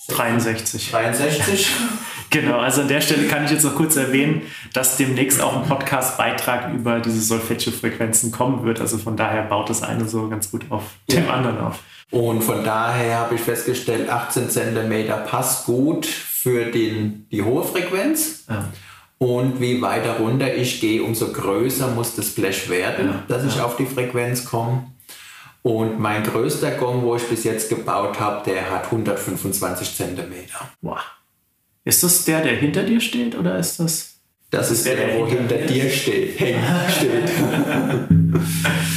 63. 0.08 0.92
63. 0.92 1.68
genau, 2.30 2.60
also 2.60 2.82
an 2.82 2.88
der 2.88 3.02
Stelle 3.02 3.28
kann 3.28 3.46
ich 3.46 3.52
jetzt 3.52 3.64
noch 3.64 3.76
kurz 3.76 3.96
erwähnen, 3.96 4.42
dass 4.74 4.98
demnächst 4.98 5.42
auch 5.42 5.56
ein 5.56 5.68
Podcast-Beitrag 5.68 6.74
über 6.74 7.00
diese 7.00 7.22
Solfeggio-Frequenzen 7.22 8.32
kommen 8.32 8.64
wird. 8.66 8.82
Also 8.82 8.98
von 8.98 9.16
daher 9.16 9.44
baut 9.44 9.70
das 9.70 9.82
eine 9.84 10.08
so 10.08 10.28
ganz 10.30 10.52
gut 10.52 10.66
auf 10.70 10.84
ja. 11.10 11.22
dem 11.22 11.30
anderen 11.30 11.60
auf. 11.60 11.80
Und 12.12 12.44
von 12.44 12.64
daher 12.64 13.20
habe 13.20 13.36
ich 13.36 13.42
festgestellt, 13.42 14.10
18 14.10 14.50
cm 14.50 15.08
passt 15.26 15.66
gut 15.66 16.06
für 16.06 16.66
den, 16.66 17.28
die 17.32 17.42
hohe 17.42 17.64
Frequenz. 17.64 18.46
Ja. 18.50 18.70
Und 19.18 19.62
wie 19.62 19.82
weiter 19.82 20.18
runter 20.18 20.54
ich 20.54 20.82
gehe, 20.82 21.02
umso 21.02 21.32
größer 21.32 21.88
muss 21.88 22.16
das 22.16 22.32
Blech 22.32 22.70
werden, 22.70 23.08
ja. 23.08 23.24
dass 23.30 23.46
ich 23.46 23.62
auf 23.62 23.78
die 23.78 23.86
Frequenz 23.86 24.44
komme. 24.46 24.86
Und 25.64 26.00
mein 26.00 26.24
größter 26.24 26.72
Gong, 26.72 27.04
wo 27.04 27.16
ich 27.16 27.24
bis 27.24 27.46
jetzt 27.46 27.70
gebaut 27.70 28.20
habe, 28.20 28.44
der 28.46 28.70
hat 28.70 28.86
125 28.86 29.96
Zentimeter. 29.96 30.70
Wow. 30.82 31.00
Ist 31.86 32.04
das 32.04 32.26
der, 32.26 32.42
der 32.42 32.58
hinter 32.58 32.84
dir 32.84 33.00
steht 33.00 33.38
oder 33.38 33.58
ist 33.58 33.80
das? 33.80 34.20
Das 34.52 34.70
ist 34.70 34.86
der, 34.86 34.98
der 34.98 35.18
wo 35.18 35.26
hinter 35.26 35.58
dir 35.58 35.90
steht, 35.90 36.40
hängt, 36.40 36.60
steht. 36.92 37.32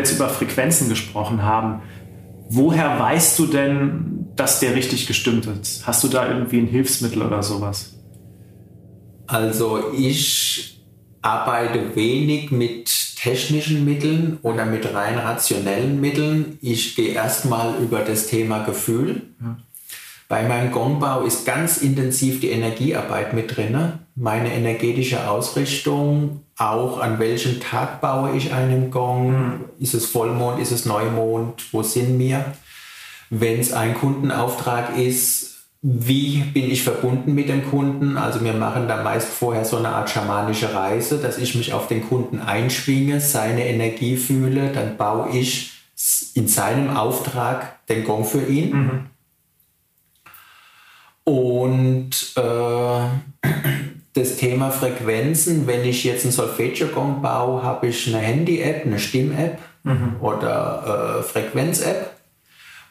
jetzt 0.00 0.12
über 0.12 0.28
Frequenzen 0.28 0.88
gesprochen 0.88 1.42
haben. 1.42 1.82
Woher 2.48 2.98
weißt 2.98 3.38
du 3.38 3.46
denn, 3.46 4.26
dass 4.34 4.60
der 4.60 4.74
richtig 4.74 5.06
gestimmt 5.06 5.46
ist? 5.46 5.86
Hast 5.86 6.02
du 6.02 6.08
da 6.08 6.28
irgendwie 6.28 6.58
ein 6.58 6.66
Hilfsmittel 6.66 7.22
oder 7.22 7.42
sowas? 7.42 7.94
Also 9.26 9.92
ich 9.96 10.82
arbeite 11.22 11.94
wenig 11.94 12.50
mit 12.50 13.16
technischen 13.16 13.84
Mitteln 13.84 14.38
oder 14.42 14.64
mit 14.64 14.92
rein 14.92 15.18
rationellen 15.18 16.00
Mitteln. 16.00 16.58
Ich 16.62 16.96
gehe 16.96 17.12
erstmal 17.12 17.76
über 17.80 18.00
das 18.00 18.26
Thema 18.26 18.64
Gefühl. 18.64 19.22
Ja. 19.40 19.58
Bei 20.28 20.46
meinem 20.46 20.70
Gongbau 20.70 21.22
ist 21.24 21.44
ganz 21.44 21.78
intensiv 21.78 22.40
die 22.40 22.50
Energiearbeit 22.50 23.34
mit 23.34 23.56
drin. 23.56 23.98
Meine 24.14 24.52
energetische 24.52 25.28
Ausrichtung, 25.30 26.44
auch 26.56 27.00
an 27.00 27.18
welchem 27.18 27.60
Tag 27.60 28.00
baue 28.00 28.36
ich 28.36 28.52
einen 28.52 28.90
Gong, 28.90 29.30
mhm. 29.30 29.64
ist 29.78 29.94
es 29.94 30.06
Vollmond, 30.06 30.60
ist 30.60 30.72
es 30.72 30.84
Neumond, 30.84 31.72
wo 31.72 31.82
sind 31.82 32.18
wir? 32.18 32.44
Wenn 33.30 33.60
es 33.60 33.72
ein 33.72 33.94
Kundenauftrag 33.94 34.96
ist, 34.98 35.50
wie 35.82 36.42
bin 36.42 36.70
ich 36.70 36.82
verbunden 36.82 37.34
mit 37.34 37.48
dem 37.48 37.70
Kunden? 37.70 38.18
Also 38.18 38.44
wir 38.44 38.52
machen 38.52 38.86
da 38.86 39.02
meist 39.02 39.28
vorher 39.28 39.64
so 39.64 39.78
eine 39.78 39.88
Art 39.88 40.10
schamanische 40.10 40.74
Reise, 40.74 41.18
dass 41.18 41.38
ich 41.38 41.54
mich 41.54 41.72
auf 41.72 41.88
den 41.88 42.06
Kunden 42.06 42.40
einschwinge, 42.40 43.20
seine 43.20 43.66
Energie 43.66 44.16
fühle, 44.16 44.72
dann 44.72 44.98
baue 44.98 45.30
ich 45.30 45.72
in 46.34 46.48
seinem 46.48 46.96
Auftrag 46.96 47.86
den 47.86 48.04
Gong 48.04 48.24
für 48.24 48.44
ihn. 48.46 48.76
Mhm. 48.76 49.06
Und 51.24 52.32
äh, 52.36 53.50
das 54.14 54.36
Thema 54.36 54.70
Frequenzen, 54.70 55.66
wenn 55.66 55.84
ich 55.84 56.04
jetzt 56.04 56.24
einen 56.24 56.32
Solfeggio-Gong 56.32 57.22
baue, 57.22 57.62
habe 57.62 57.88
ich 57.88 58.08
eine 58.08 58.18
Handy-App, 58.18 58.84
eine 58.84 58.98
Stimm-App 58.98 59.58
mhm. 59.84 60.16
oder 60.20 61.20
äh, 61.20 61.22
Frequenz-App 61.22 62.10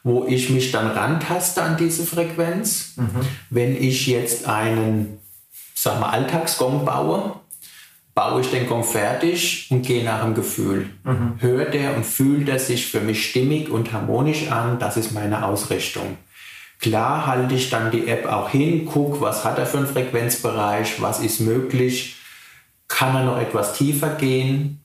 wo 0.03 0.25
ich 0.25 0.49
mich 0.49 0.71
dann 0.71 0.87
rantaste 0.87 1.61
an 1.61 1.77
diese 1.77 2.05
Frequenz. 2.05 2.93
Mhm. 2.95 3.21
Wenn 3.49 3.75
ich 3.75 4.07
jetzt 4.07 4.47
einen, 4.47 5.19
sag 5.73 5.99
mal, 5.99 6.09
Alltagsgong 6.09 6.85
baue, 6.85 7.33
baue 8.15 8.41
ich 8.41 8.51
den 8.51 8.67
Gong 8.67 8.83
fertig 8.83 9.67
und 9.69 9.85
gehe 9.85 10.03
nach 10.03 10.23
dem 10.23 10.35
Gefühl. 10.35 10.89
Mhm. 11.03 11.35
Hört 11.39 11.75
er 11.75 11.95
und 11.95 12.05
fühlt 12.05 12.49
er 12.49 12.59
sich 12.59 12.87
für 12.87 13.01
mich 13.01 13.29
stimmig 13.29 13.69
und 13.69 13.93
harmonisch 13.93 14.51
an, 14.51 14.79
das 14.79 14.97
ist 14.97 15.11
meine 15.11 15.45
Ausrichtung. 15.45 16.17
Klar 16.79 17.27
halte 17.27 17.55
ich 17.55 17.69
dann 17.69 17.91
die 17.91 18.07
App 18.07 18.25
auch 18.25 18.49
hin, 18.49 18.85
gucke, 18.85 19.19
was 19.19 19.43
hat 19.43 19.57
er 19.57 19.65
für 19.65 19.79
einen 19.79 19.87
Frequenzbereich, 19.87 21.01
was 21.01 21.19
ist 21.19 21.41
möglich, 21.41 22.15
kann 22.87 23.15
er 23.15 23.23
noch 23.23 23.37
etwas 23.37 23.73
tiefer 23.73 24.09
gehen, 24.09 24.81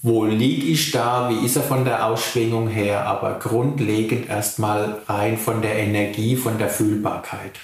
wo 0.00 0.24
liege 0.24 0.66
ich 0.66 0.92
da, 0.92 1.28
wie 1.28 1.44
ist 1.44 1.56
er 1.56 1.62
von 1.62 1.84
der 1.84 2.06
Ausschwingung 2.06 2.68
her, 2.68 3.04
aber 3.06 3.40
grundlegend 3.40 4.28
erstmal 4.28 5.00
rein 5.08 5.38
von 5.38 5.60
der 5.60 5.76
Energie, 5.76 6.36
von 6.36 6.58
der 6.58 6.68
Fühlbarkeit. 6.68 7.58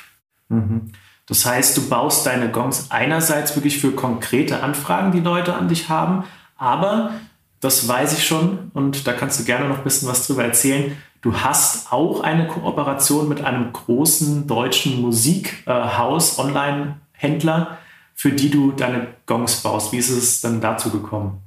Mhm. 0.49 0.93
Das 1.27 1.47
heißt, 1.47 1.77
du 1.77 1.89
baust 1.89 2.27
deine 2.27 2.51
Gongs 2.51 2.91
einerseits 2.91 3.55
wirklich 3.55 3.79
für 3.79 3.93
konkrete 3.93 4.63
Anfragen, 4.63 5.13
die 5.13 5.21
Leute 5.21 5.55
an 5.55 5.69
dich 5.69 5.89
haben, 5.89 6.25
aber 6.57 7.13
das 7.61 7.87
weiß 7.87 8.19
ich 8.19 8.27
schon 8.27 8.71
und 8.75 9.07
da 9.07 9.13
kannst 9.13 9.39
du 9.39 9.45
gerne 9.45 9.69
noch 9.69 9.79
ein 9.79 9.85
bisschen 9.85 10.09
was 10.09 10.27
drüber 10.27 10.45
erzählen. 10.45 10.97
Du 11.21 11.35
hast 11.35 11.93
auch 11.93 12.21
eine 12.21 12.47
Kooperation 12.47 13.29
mit 13.29 13.45
einem 13.45 13.73
großen 13.73 14.47
deutschen 14.47 15.01
Musikhaus, 15.03 16.39
Online-Händler, 16.39 17.79
für 18.15 18.33
die 18.33 18.51
du 18.51 18.73
deine 18.73 19.09
Gongs 19.27 19.63
baust. 19.63 19.93
Wie 19.93 19.99
ist 19.99 20.11
es 20.11 20.41
dann 20.41 20.61
dazu 20.61 20.91
gekommen? 20.91 21.43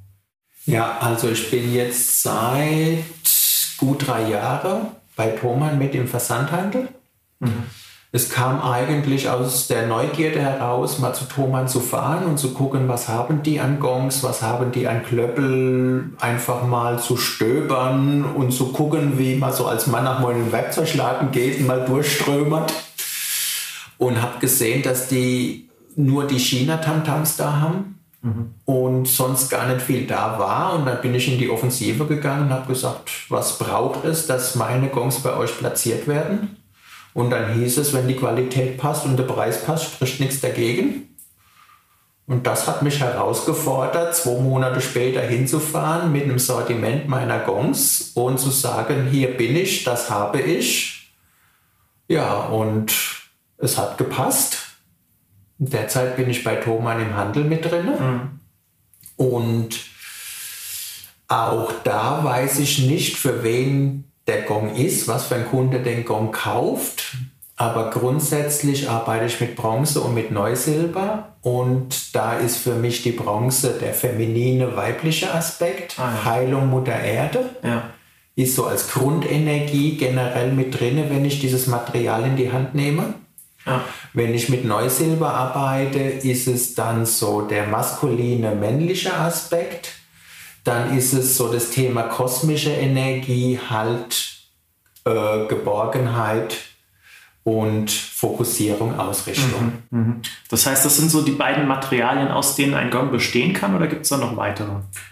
Ja, 0.66 0.98
also 1.00 1.28
ich 1.28 1.50
bin 1.50 1.72
jetzt 1.72 2.22
seit 2.22 3.04
gut 3.78 4.06
drei 4.06 4.28
Jahren 4.28 4.88
bei 5.16 5.28
Thomann 5.28 5.78
mit 5.78 5.94
dem 5.94 6.06
Versandhandel. 6.06 6.88
Mhm. 7.40 7.64
Es 8.14 8.28
kam 8.28 8.60
eigentlich 8.60 9.30
aus 9.30 9.68
der 9.68 9.86
Neugierde 9.86 10.38
heraus, 10.38 10.98
mal 10.98 11.14
zu 11.14 11.24
Thomann 11.24 11.66
zu 11.66 11.80
fahren 11.80 12.26
und 12.26 12.38
zu 12.38 12.52
gucken, 12.52 12.86
was 12.86 13.08
haben 13.08 13.42
die 13.42 13.58
an 13.58 13.80
Gongs, 13.80 14.22
was 14.22 14.42
haben 14.42 14.70
die 14.70 14.86
an 14.86 15.02
Klöppel, 15.02 16.10
einfach 16.20 16.66
mal 16.66 16.98
zu 16.98 17.16
stöbern 17.16 18.24
und 18.24 18.52
zu 18.52 18.66
gucken, 18.72 19.18
wie 19.18 19.36
man 19.36 19.54
so 19.54 19.66
als 19.66 19.86
Mann 19.86 20.04
nach 20.04 20.20
meinem 20.20 20.52
Werkzeugladen 20.52 21.30
geht 21.32 21.60
und 21.60 21.66
mal 21.66 21.86
durchströmert. 21.86 22.74
Und 23.96 24.20
habe 24.20 24.40
gesehen, 24.40 24.82
dass 24.82 25.08
die 25.08 25.70
nur 25.96 26.26
die 26.26 26.38
China-Tamtams 26.38 27.36
da 27.36 27.60
haben 27.60 27.92
Mhm. 28.22 28.54
Und 28.64 29.08
sonst 29.08 29.50
gar 29.50 29.66
nicht 29.66 29.82
viel 29.82 30.06
da 30.06 30.38
war. 30.38 30.74
Und 30.74 30.86
dann 30.86 31.00
bin 31.00 31.14
ich 31.14 31.30
in 31.30 31.38
die 31.38 31.50
Offensive 31.50 32.06
gegangen 32.06 32.44
und 32.44 32.50
habe 32.50 32.68
gesagt, 32.68 33.10
was 33.28 33.58
braucht 33.58 34.04
es, 34.04 34.26
dass 34.26 34.54
meine 34.54 34.88
Gongs 34.88 35.20
bei 35.20 35.36
euch 35.36 35.58
platziert 35.58 36.06
werden? 36.06 36.61
Und 37.14 37.30
dann 37.30 37.54
hieß 37.54 37.78
es, 37.78 37.92
wenn 37.92 38.08
die 38.08 38.16
Qualität 38.16 38.78
passt 38.78 39.04
und 39.04 39.16
der 39.18 39.24
Preis 39.24 39.64
passt, 39.64 39.84
spricht 39.84 40.20
nichts 40.20 40.40
dagegen. 40.40 41.08
Und 42.26 42.46
das 42.46 42.66
hat 42.66 42.82
mich 42.82 43.00
herausgefordert, 43.00 44.16
zwei 44.16 44.40
Monate 44.40 44.80
später 44.80 45.20
hinzufahren 45.20 46.12
mit 46.12 46.24
einem 46.24 46.38
Sortiment 46.38 47.08
meiner 47.08 47.40
Gongs 47.40 48.12
und 48.14 48.38
zu 48.38 48.50
sagen, 48.50 49.08
hier 49.10 49.36
bin 49.36 49.56
ich, 49.56 49.84
das 49.84 50.08
habe 50.08 50.40
ich. 50.40 51.12
Ja, 52.08 52.42
und 52.44 52.92
es 53.58 53.76
hat 53.76 53.98
gepasst. 53.98 54.58
Derzeit 55.58 56.16
bin 56.16 56.30
ich 56.30 56.42
bei 56.42 56.56
Thomann 56.56 57.02
im 57.02 57.16
Handel 57.16 57.44
mit 57.44 57.70
drin. 57.70 57.86
Mhm. 57.86 58.40
Und 59.16 59.80
auch 61.28 61.72
da 61.84 62.24
weiß 62.24 62.58
ich 62.60 62.80
nicht, 62.86 63.16
für 63.16 63.42
wen 63.42 64.11
der 64.26 64.42
Gong 64.42 64.74
ist, 64.74 65.08
was 65.08 65.26
für 65.26 65.36
ein 65.36 65.48
Kunde 65.48 65.80
den 65.80 66.04
Gong 66.04 66.32
kauft. 66.32 67.16
Aber 67.56 67.90
grundsätzlich 67.90 68.88
arbeite 68.88 69.26
ich 69.26 69.40
mit 69.40 69.56
Bronze 69.56 70.00
und 70.00 70.14
mit 70.14 70.30
Neusilber. 70.30 71.36
Und 71.42 72.14
da 72.14 72.34
ist 72.34 72.56
für 72.56 72.74
mich 72.74 73.02
die 73.02 73.12
Bronze 73.12 73.78
der 73.80 73.94
feminine, 73.94 74.76
weibliche 74.76 75.32
Aspekt. 75.32 75.98
Ah, 75.98 76.12
ja. 76.12 76.24
Heilung 76.24 76.70
Mutter 76.70 76.98
Erde. 76.98 77.50
Ja. 77.62 77.90
Ist 78.34 78.56
so 78.56 78.64
als 78.64 78.90
Grundenergie 78.90 79.96
generell 79.96 80.52
mit 80.52 80.78
drin, 80.78 81.04
wenn 81.08 81.24
ich 81.24 81.40
dieses 81.40 81.66
Material 81.66 82.24
in 82.24 82.36
die 82.36 82.50
Hand 82.50 82.74
nehme. 82.74 83.14
Ja. 83.66 83.84
Wenn 84.12 84.34
ich 84.34 84.48
mit 84.48 84.64
Neusilber 84.64 85.32
arbeite, 85.32 86.00
ist 86.00 86.48
es 86.48 86.74
dann 86.74 87.06
so 87.06 87.42
der 87.42 87.66
maskuline, 87.66 88.54
männliche 88.54 89.14
Aspekt. 89.14 90.01
Dann 90.64 90.96
ist 90.96 91.12
es 91.12 91.36
so 91.36 91.52
das 91.52 91.70
Thema 91.70 92.02
kosmische 92.02 92.70
Energie, 92.70 93.58
Halt, 93.68 94.34
äh, 95.04 95.46
Geborgenheit 95.48 96.56
und 97.44 97.90
Fokussierung, 97.90 99.00
Ausrichtung. 99.00 99.72
Mhm, 99.90 99.98
mh. 99.98 100.14
Das 100.48 100.66
heißt, 100.66 100.84
das 100.84 100.96
sind 100.96 101.10
so 101.10 101.22
die 101.22 101.32
beiden 101.32 101.66
Materialien, 101.66 102.28
aus 102.28 102.54
denen 102.54 102.74
ein 102.74 102.90
Gong 102.90 103.10
bestehen 103.10 103.52
kann 103.52 103.74
oder 103.74 103.88
gibt 103.88 104.02
es 104.02 104.10
da 104.10 104.16
noch 104.16 104.36
weitere? 104.36 104.70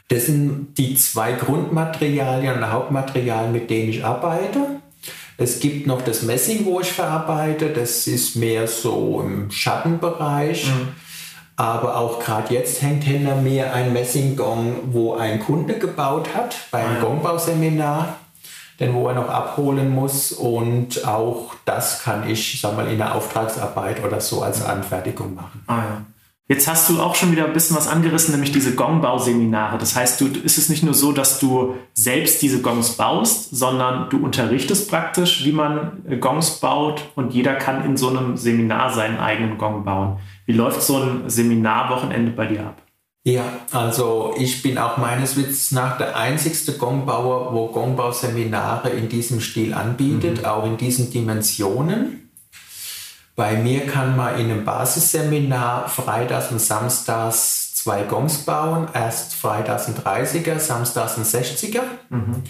Das 0.08 0.26
sind 0.26 0.74
die 0.78 0.94
zwei 0.94 1.32
Grundmaterialien 1.32 2.58
und 2.58 2.70
Hauptmaterialien, 2.70 3.52
mit 3.52 3.68
denen 3.68 3.90
ich 3.90 4.04
arbeite. 4.04 4.80
Es 5.38 5.58
gibt 5.58 5.86
noch 5.86 6.02
das 6.02 6.22
Messing, 6.22 6.66
wo 6.66 6.80
ich 6.80 6.92
verarbeite. 6.92 7.70
Das 7.70 8.06
ist 8.06 8.36
mehr 8.36 8.68
so 8.68 9.22
im 9.24 9.50
Schattenbereich. 9.50 10.66
Mhm. 10.66 10.88
Aber 11.60 11.98
auch 11.98 12.20
gerade 12.20 12.54
jetzt 12.54 12.80
hängt 12.80 13.04
hinter 13.04 13.36
mir 13.36 13.74
ein 13.74 13.92
Messinggong, 13.92 14.76
wo 14.92 15.16
ein 15.16 15.40
Kunde 15.40 15.78
gebaut 15.78 16.34
hat 16.34 16.56
beim 16.70 16.86
ah, 16.86 16.94
ja. 16.94 17.00
Gongbau-Seminar, 17.00 18.16
den 18.80 18.94
wo 18.94 19.08
er 19.08 19.14
noch 19.14 19.28
abholen 19.28 19.94
muss. 19.94 20.32
Und 20.32 21.06
auch 21.06 21.52
das 21.66 22.02
kann 22.02 22.26
ich, 22.26 22.58
sag 22.62 22.76
mal, 22.76 22.86
in 22.90 22.96
der 22.96 23.14
Auftragsarbeit 23.14 24.02
oder 24.02 24.22
so 24.22 24.40
als 24.40 24.64
Anfertigung 24.64 25.34
machen. 25.34 25.62
Ah, 25.66 25.76
ja. 25.76 26.04
Jetzt 26.50 26.66
hast 26.66 26.90
du 26.90 27.00
auch 27.00 27.14
schon 27.14 27.30
wieder 27.30 27.44
ein 27.44 27.52
bisschen 27.52 27.76
was 27.76 27.86
angerissen, 27.86 28.32
nämlich 28.32 28.50
diese 28.50 28.74
Gongbauseminare. 28.74 29.78
Das 29.78 29.94
heißt, 29.94 30.20
du 30.20 30.26
ist 30.26 30.58
es 30.58 30.68
nicht 30.68 30.82
nur 30.82 30.94
so, 30.94 31.12
dass 31.12 31.38
du 31.38 31.76
selbst 31.94 32.42
diese 32.42 32.60
Gongs 32.60 32.94
baust, 32.94 33.50
sondern 33.52 34.10
du 34.10 34.16
unterrichtest 34.16 34.90
praktisch, 34.90 35.44
wie 35.44 35.52
man 35.52 36.02
äh, 36.08 36.16
Gongs 36.16 36.58
baut 36.58 37.02
und 37.14 37.34
jeder 37.34 37.54
kann 37.54 37.84
in 37.84 37.96
so 37.96 38.08
einem 38.08 38.36
Seminar 38.36 38.92
seinen 38.92 39.20
eigenen 39.20 39.58
Gong 39.58 39.84
bauen. 39.84 40.18
Wie 40.44 40.52
läuft 40.52 40.82
so 40.82 40.96
ein 40.96 41.30
Seminarwochenende 41.30 42.32
bei 42.32 42.46
dir 42.46 42.66
ab? 42.66 42.82
Ja, 43.22 43.44
also 43.70 44.34
ich 44.36 44.60
bin 44.60 44.76
auch 44.76 44.96
meines 44.96 45.36
Wissens 45.36 45.70
nach 45.70 45.98
der 45.98 46.16
einzigste 46.16 46.72
Gongbauer, 46.72 47.54
wo 47.54 47.68
Gongbauseminare 47.68 48.90
in 48.90 49.08
diesem 49.08 49.40
Stil 49.40 49.72
anbietet, 49.72 50.38
mhm. 50.38 50.44
auch 50.46 50.66
in 50.66 50.76
diesen 50.76 51.12
Dimensionen. 51.12 52.29
Bei 53.36 53.54
mir 53.54 53.86
kann 53.86 54.16
man 54.16 54.38
in 54.38 54.50
einem 54.50 54.64
Basisseminar 54.64 55.88
freitags 55.88 56.50
und 56.50 56.60
samstags 56.60 57.74
zwei 57.74 58.02
Gongs 58.02 58.38
bauen. 58.38 58.88
Erst 58.92 59.34
freitags 59.34 59.88
ein 59.88 59.94
30er, 59.94 60.58
samstags 60.58 61.16
ein 61.16 61.24
60er. 61.24 61.82
Mhm. 62.10 62.42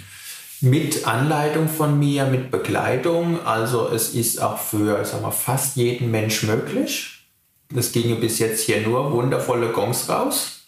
Mit 0.62 1.06
Anleitung 1.06 1.68
von 1.68 1.98
mir, 1.98 2.24
mit 2.24 2.50
Begleitung. 2.50 3.46
Also 3.46 3.88
es 3.88 4.10
ist 4.10 4.42
auch 4.42 4.58
für 4.58 5.04
sagen 5.04 5.24
wir, 5.24 5.32
fast 5.32 5.76
jeden 5.76 6.10
Mensch 6.10 6.42
möglich. 6.42 7.26
Das 7.72 7.92
ginge 7.92 8.16
bis 8.16 8.38
jetzt 8.40 8.64
hier 8.64 8.80
nur 8.80 9.12
wundervolle 9.12 9.68
Gongs 9.68 10.08
raus. 10.08 10.62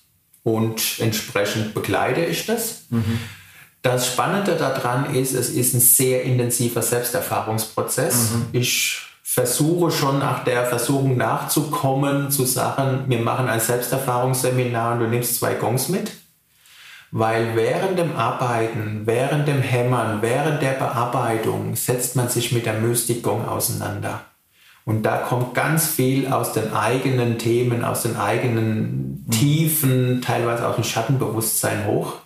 Und 0.45 0.99
entsprechend 0.99 1.75
begleite 1.75 2.25
ich 2.25 2.47
das. 2.47 2.85
Mhm. 2.91 3.19
Das 3.83 4.07
Spannende 4.07 4.55
daran 4.55 5.15
ist, 5.15 5.35
es 5.35 5.51
ist 5.51 5.75
ein 5.75 5.81
sehr 5.81 6.23
intensiver 6.23 6.83
Selbsterfahrungsprozess. 6.83 8.31
Mhm. 8.31 8.47
Ich 8.53 9.01
versuche 9.33 9.91
schon 9.91 10.19
nach 10.19 10.45
der 10.45 10.67
Versuchung 10.67 11.17
nachzukommen, 11.17 12.31
zu 12.31 12.45
sagen, 12.45 13.05
wir 13.07 13.19
machen 13.19 13.49
ein 13.49 13.61
Selbsterfahrungsseminar 13.61 14.93
und 14.93 15.01
du 15.01 15.07
nimmst 15.07 15.37
zwei 15.37 15.55
Gongs 15.55 15.89
mit. 15.89 16.13
Weil 17.13 17.57
während 17.57 17.99
dem 17.99 18.15
Arbeiten, 18.15 19.03
während 19.07 19.49
dem 19.49 19.63
Hämmern, 19.63 20.19
während 20.21 20.61
der 20.61 20.73
Bearbeitung 20.73 21.75
setzt 21.77 22.15
man 22.15 22.29
sich 22.29 22.53
mit 22.53 22.67
der 22.67 22.75
Mystik-Gong 22.75 23.49
auseinander. 23.49 24.21
Und 24.85 25.05
da 25.05 25.17
kommt 25.17 25.55
ganz 25.55 25.87
viel 25.87 26.31
aus 26.31 26.53
den 26.53 26.75
eigenen 26.75 27.39
Themen, 27.39 27.85
aus 27.85 28.03
den 28.03 28.19
eigenen 28.19 29.27
Tiefen, 29.31 30.21
teilweise 30.21 30.69
aus 30.69 30.75
dem 30.75 30.85
Schattenbewusstsein 30.85 31.87
hoch, 31.87 32.17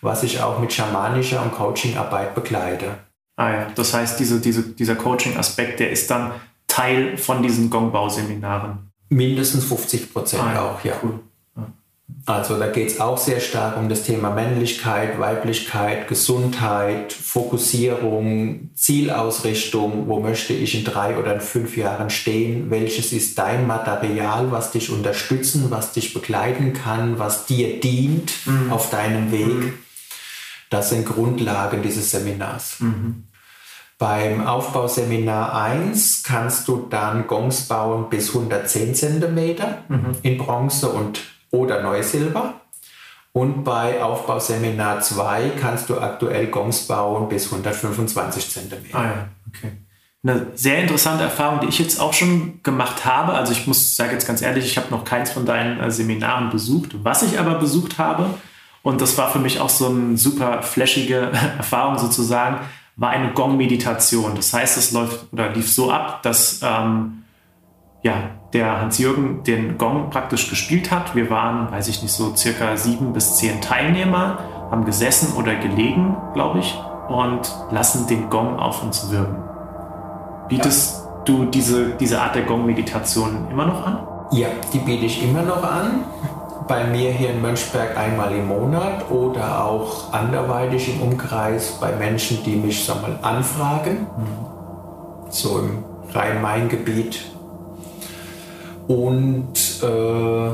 was 0.00 0.24
ich 0.24 0.42
auch 0.42 0.58
mit 0.58 0.72
schamanischer 0.72 1.42
und 1.42 1.52
Coachingarbeit 1.52 2.34
begleite. 2.34 3.09
Ah 3.40 3.52
ja, 3.52 3.66
das 3.74 3.94
heißt, 3.94 4.20
diese, 4.20 4.38
diese, 4.38 4.62
dieser 4.62 4.96
Coaching-Aspekt, 4.96 5.80
der 5.80 5.90
ist 5.90 6.10
dann 6.10 6.32
Teil 6.66 7.16
von 7.16 7.42
diesen 7.42 7.70
Gongbauseminaren? 7.70 8.90
Mindestens 9.08 9.64
50 9.64 10.12
Prozent 10.12 10.42
ah, 10.42 10.62
auch, 10.62 10.84
ja. 10.84 10.92
Cool. 11.02 11.20
Also 12.26 12.58
da 12.58 12.66
geht 12.66 12.88
es 12.88 13.00
auch 13.00 13.16
sehr 13.16 13.40
stark 13.40 13.78
um 13.78 13.88
das 13.88 14.02
Thema 14.02 14.28
Männlichkeit, 14.28 15.18
Weiblichkeit, 15.18 16.06
Gesundheit, 16.06 17.14
Fokussierung, 17.14 18.68
Zielausrichtung. 18.74 20.06
Wo 20.06 20.20
möchte 20.20 20.52
ich 20.52 20.74
in 20.74 20.84
drei 20.84 21.16
oder 21.16 21.32
in 21.32 21.40
fünf 21.40 21.78
Jahren 21.78 22.10
stehen? 22.10 22.70
Welches 22.70 23.10
ist 23.14 23.38
dein 23.38 23.66
Material, 23.66 24.50
was 24.52 24.70
dich 24.70 24.90
unterstützen, 24.90 25.70
was 25.70 25.92
dich 25.92 26.12
begleiten 26.12 26.74
kann, 26.74 27.18
was 27.18 27.46
dir 27.46 27.80
dient 27.80 28.34
mhm. 28.44 28.70
auf 28.70 28.90
deinem 28.90 29.32
Weg? 29.32 29.46
Mhm. 29.46 29.72
Das 30.68 30.90
sind 30.90 31.06
Grundlagen 31.06 31.82
dieses 31.82 32.10
Seminars. 32.10 32.76
Mhm. 32.80 33.24
Beim 34.00 34.46
Aufbauseminar 34.46 35.54
1 35.54 36.22
kannst 36.22 36.66
du 36.68 36.86
dann 36.88 37.26
Gongs 37.26 37.68
bauen 37.68 38.08
bis 38.08 38.34
110 38.34 38.94
cm 38.94 39.56
mhm. 39.88 40.12
in 40.22 40.38
Bronze 40.38 40.88
und 40.88 41.20
oder 41.50 41.82
Neusilber. 41.82 42.54
Und 43.32 43.62
bei 43.62 44.02
Aufbauseminar 44.02 45.02
2 45.02 45.52
kannst 45.60 45.90
du 45.90 46.00
aktuell 46.00 46.46
Gongs 46.46 46.86
bauen 46.86 47.28
bis 47.28 47.52
125 47.52 48.50
cm. 48.50 48.72
Ah 48.94 49.02
ja, 49.02 49.28
okay. 49.46 49.72
Eine 50.22 50.46
sehr 50.54 50.78
interessante 50.78 51.24
Erfahrung, 51.24 51.60
die 51.60 51.66
ich 51.66 51.78
jetzt 51.78 52.00
auch 52.00 52.14
schon 52.14 52.60
gemacht 52.62 53.04
habe. 53.04 53.34
Also 53.34 53.52
ich 53.52 53.66
muss, 53.66 53.96
sage 53.96 54.12
jetzt 54.12 54.26
ganz 54.26 54.40
ehrlich, 54.40 54.64
ich 54.64 54.78
habe 54.78 54.90
noch 54.90 55.04
keins 55.04 55.30
von 55.30 55.44
deinen 55.44 55.78
äh, 55.78 55.90
Seminaren 55.90 56.48
besucht. 56.48 56.94
Was 57.04 57.22
ich 57.22 57.38
aber 57.38 57.56
besucht 57.56 57.98
habe, 57.98 58.30
und 58.80 59.02
das 59.02 59.18
war 59.18 59.30
für 59.30 59.40
mich 59.40 59.60
auch 59.60 59.68
so 59.68 59.90
eine 59.90 60.16
super 60.16 60.62
flashige 60.62 61.16
Erfahrung 61.58 61.98
sozusagen, 61.98 62.60
war 63.00 63.08
eine 63.08 63.32
Gong-Meditation. 63.32 64.34
Das 64.36 64.52
heißt, 64.52 64.76
es 64.76 64.92
läuft 64.92 65.32
oder 65.32 65.48
lief 65.48 65.72
so 65.72 65.90
ab, 65.90 66.22
dass 66.22 66.60
ähm, 66.62 67.22
ja, 68.02 68.12
der 68.52 68.78
Hans-Jürgen 68.78 69.42
den 69.42 69.78
Gong 69.78 70.10
praktisch 70.10 70.50
gespielt 70.50 70.90
hat. 70.90 71.14
Wir 71.14 71.30
waren, 71.30 71.72
weiß 71.72 71.88
ich 71.88 72.02
nicht, 72.02 72.12
so 72.12 72.36
circa 72.36 72.76
sieben 72.76 73.14
bis 73.14 73.36
zehn 73.36 73.62
Teilnehmer, 73.62 74.38
haben 74.70 74.84
gesessen 74.84 75.34
oder 75.38 75.54
gelegen, 75.54 76.14
glaube 76.34 76.58
ich, 76.58 76.78
und 77.08 77.50
lassen 77.70 78.06
den 78.06 78.28
Gong 78.28 78.58
auf 78.58 78.82
uns 78.82 79.10
wirken. 79.10 79.42
Bietest 80.48 81.02
ja. 81.02 81.22
du 81.24 81.46
diese, 81.46 81.94
diese 81.96 82.20
Art 82.20 82.34
der 82.34 82.42
Gong-Meditation 82.42 83.48
immer 83.50 83.64
noch 83.64 83.86
an? 83.86 84.06
Ja, 84.32 84.48
die 84.74 84.78
biete 84.78 85.06
ich 85.06 85.24
immer 85.24 85.42
noch 85.42 85.62
an. 85.62 86.04
Bei 86.70 86.84
mir 86.84 87.10
hier 87.10 87.30
in 87.30 87.42
Mönchberg 87.42 87.96
einmal 87.96 88.32
im 88.32 88.46
Monat 88.46 89.10
oder 89.10 89.64
auch 89.64 90.12
anderweitig 90.12 90.94
im 90.94 91.02
Umkreis 91.02 91.72
bei 91.80 91.90
Menschen, 91.96 92.44
die 92.44 92.54
mich 92.54 92.84
sag 92.84 93.02
mal, 93.02 93.18
anfragen. 93.22 94.06
So 95.30 95.58
im 95.58 95.84
Rhein-Main-Gebiet 96.14 97.18
und 98.86 99.82
äh, 99.82 100.50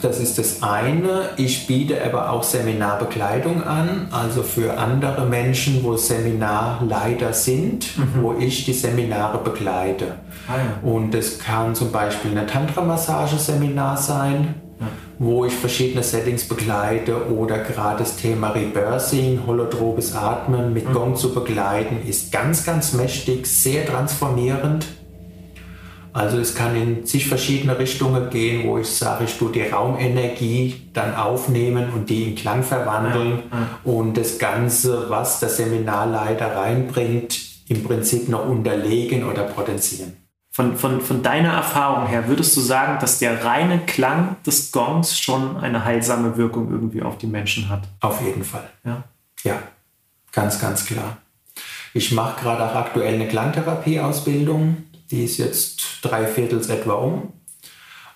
das 0.00 0.20
ist 0.20 0.38
das 0.38 0.62
eine. 0.62 1.30
Ich 1.36 1.66
biete 1.66 2.04
aber 2.04 2.30
auch 2.30 2.44
Seminarbekleidung 2.44 3.64
an, 3.64 4.06
also 4.12 4.44
für 4.44 4.78
andere 4.78 5.26
Menschen, 5.26 5.82
wo 5.82 5.96
Seminarleiter 5.96 7.32
sind, 7.32 7.98
mhm. 7.98 8.22
wo 8.22 8.34
ich 8.38 8.64
die 8.66 8.72
Seminare 8.72 9.38
begleite. 9.38 10.14
Ah, 10.48 10.58
ja. 10.58 10.88
Und 10.88 11.12
es 11.14 11.40
kann 11.40 11.74
zum 11.74 11.90
Beispiel 11.90 12.38
ein 12.38 12.46
Tantra-Massage-Seminar 12.46 13.96
sein. 13.96 14.69
Wo 15.20 15.44
ich 15.44 15.52
verschiedene 15.52 16.02
Settings 16.02 16.44
begleite 16.48 17.30
oder 17.30 17.58
gerade 17.58 17.98
das 17.98 18.16
Thema 18.16 18.52
Rebirthing, 18.52 19.40
holotropes 19.46 20.14
Atmen 20.16 20.72
mit 20.72 20.88
mhm. 20.88 20.94
Gong 20.94 21.16
zu 21.16 21.34
begleiten, 21.34 21.98
ist 22.08 22.32
ganz, 22.32 22.64
ganz 22.64 22.94
mächtig, 22.94 23.46
sehr 23.46 23.84
transformierend. 23.84 24.86
Also 26.14 26.38
es 26.38 26.54
kann 26.54 26.74
in 26.74 27.04
sich 27.04 27.28
verschiedene 27.28 27.78
Richtungen 27.78 28.30
gehen, 28.30 28.66
wo 28.66 28.78
ich 28.78 28.88
sage, 28.88 29.24
ich 29.24 29.36
tue 29.36 29.52
die 29.52 29.60
Raumenergie 29.60 30.88
dann 30.94 31.14
aufnehmen 31.14 31.90
und 31.94 32.08
die 32.08 32.24
in 32.24 32.34
Klang 32.34 32.62
verwandeln 32.62 33.42
ja. 33.52 33.68
und 33.84 34.16
das 34.16 34.38
Ganze, 34.38 35.10
was 35.10 35.38
der 35.38 35.50
Seminarleiter 35.50 36.56
reinbringt, 36.56 37.38
im 37.68 37.84
Prinzip 37.84 38.30
noch 38.30 38.48
unterlegen 38.48 39.28
oder 39.28 39.42
potenzieren. 39.42 40.16
Von, 40.52 40.76
von, 40.76 41.00
von 41.00 41.22
deiner 41.22 41.52
Erfahrung 41.52 42.08
her, 42.08 42.26
würdest 42.26 42.56
du 42.56 42.60
sagen, 42.60 42.98
dass 43.00 43.18
der 43.20 43.44
reine 43.44 43.78
Klang 43.86 44.36
des 44.44 44.72
Gongs 44.72 45.18
schon 45.18 45.56
eine 45.56 45.84
heilsame 45.84 46.36
Wirkung 46.36 46.70
irgendwie 46.70 47.02
auf 47.02 47.18
die 47.18 47.28
Menschen 47.28 47.68
hat? 47.68 47.84
Auf 48.00 48.20
jeden 48.20 48.44
Fall. 48.44 48.68
Ja, 48.84 49.04
ja 49.44 49.62
ganz, 50.32 50.60
ganz 50.60 50.84
klar. 50.86 51.18
Ich 51.94 52.12
mache 52.12 52.40
gerade 52.40 52.64
auch 52.64 52.74
aktuell 52.74 53.14
eine 53.14 53.28
Klangtherapieausbildung 53.28 54.76
die 55.10 55.24
ist 55.24 55.38
jetzt 55.38 55.98
drei 56.02 56.26
Viertels 56.26 56.68
etwa 56.68 56.94
um. 56.94 57.32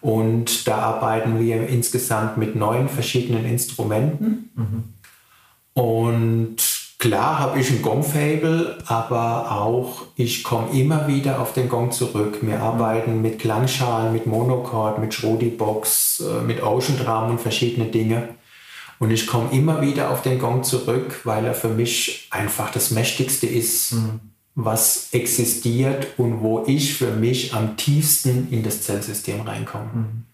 Und 0.00 0.68
da 0.68 0.76
arbeiten 0.78 1.40
wir 1.40 1.66
insgesamt 1.66 2.36
mit 2.36 2.56
neun 2.56 2.88
verschiedenen 2.88 3.46
Instrumenten. 3.46 4.50
Mhm. 4.54 4.84
Und 5.72 6.56
klar 7.04 7.38
habe 7.38 7.60
ich 7.60 7.68
ein 7.68 7.82
Gong-Fable, 7.82 8.78
aber 8.86 9.52
auch 9.52 10.06
ich 10.16 10.42
komme 10.42 10.70
immer 10.72 11.06
wieder 11.06 11.38
auf 11.38 11.52
den 11.52 11.68
Gong 11.68 11.92
zurück. 11.92 12.38
Wir 12.40 12.60
arbeiten 12.60 13.20
mit 13.20 13.38
Klangschalen, 13.38 14.10
mit 14.10 14.26
Monochord, 14.26 14.98
mit 14.98 15.12
Schrodi-Box, 15.12 16.20
äh, 16.20 16.42
mit 16.42 16.62
Ocean 16.62 16.96
Drum 16.96 17.32
und 17.32 17.40
verschiedene 17.42 17.88
Dinge. 17.88 18.30
Und 18.98 19.10
ich 19.10 19.26
komme 19.26 19.50
immer 19.52 19.82
wieder 19.82 20.10
auf 20.10 20.22
den 20.22 20.38
Gong 20.38 20.64
zurück, 20.64 21.20
weil 21.24 21.44
er 21.44 21.52
für 21.52 21.68
mich 21.68 22.28
einfach 22.30 22.70
das 22.70 22.90
Mächtigste 22.90 23.46
ist. 23.46 23.92
Mhm 23.92 24.20
was 24.56 25.08
existiert 25.10 26.16
und 26.16 26.40
wo 26.40 26.62
ich 26.68 26.96
für 26.96 27.10
mich 27.10 27.54
am 27.54 27.76
tiefsten 27.76 28.46
in 28.52 28.62
das 28.62 28.82
Zellsystem 28.82 29.40
reinkomme. 29.40 29.90
Mhm. 29.92 30.26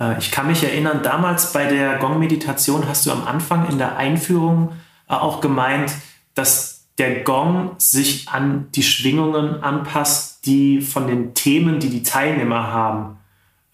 Äh, 0.00 0.18
ich 0.18 0.32
kann 0.32 0.48
mich 0.48 0.64
erinnern, 0.64 1.04
damals 1.04 1.52
bei 1.52 1.66
der 1.66 1.98
Gong-Meditation 1.98 2.88
hast 2.88 3.06
du 3.06 3.12
am 3.12 3.24
Anfang 3.24 3.68
in 3.68 3.78
der 3.78 3.96
Einführung 3.96 4.72
auch 5.06 5.40
gemeint, 5.40 5.92
dass 6.34 6.86
der 6.98 7.22
Gong 7.22 7.74
sich 7.78 8.28
an 8.28 8.68
die 8.74 8.82
Schwingungen 8.82 9.62
anpasst, 9.62 10.46
die 10.46 10.80
von 10.80 11.06
den 11.06 11.34
Themen, 11.34 11.80
die 11.80 11.88
die 11.88 12.02
Teilnehmer 12.02 12.68
haben, 12.72 13.18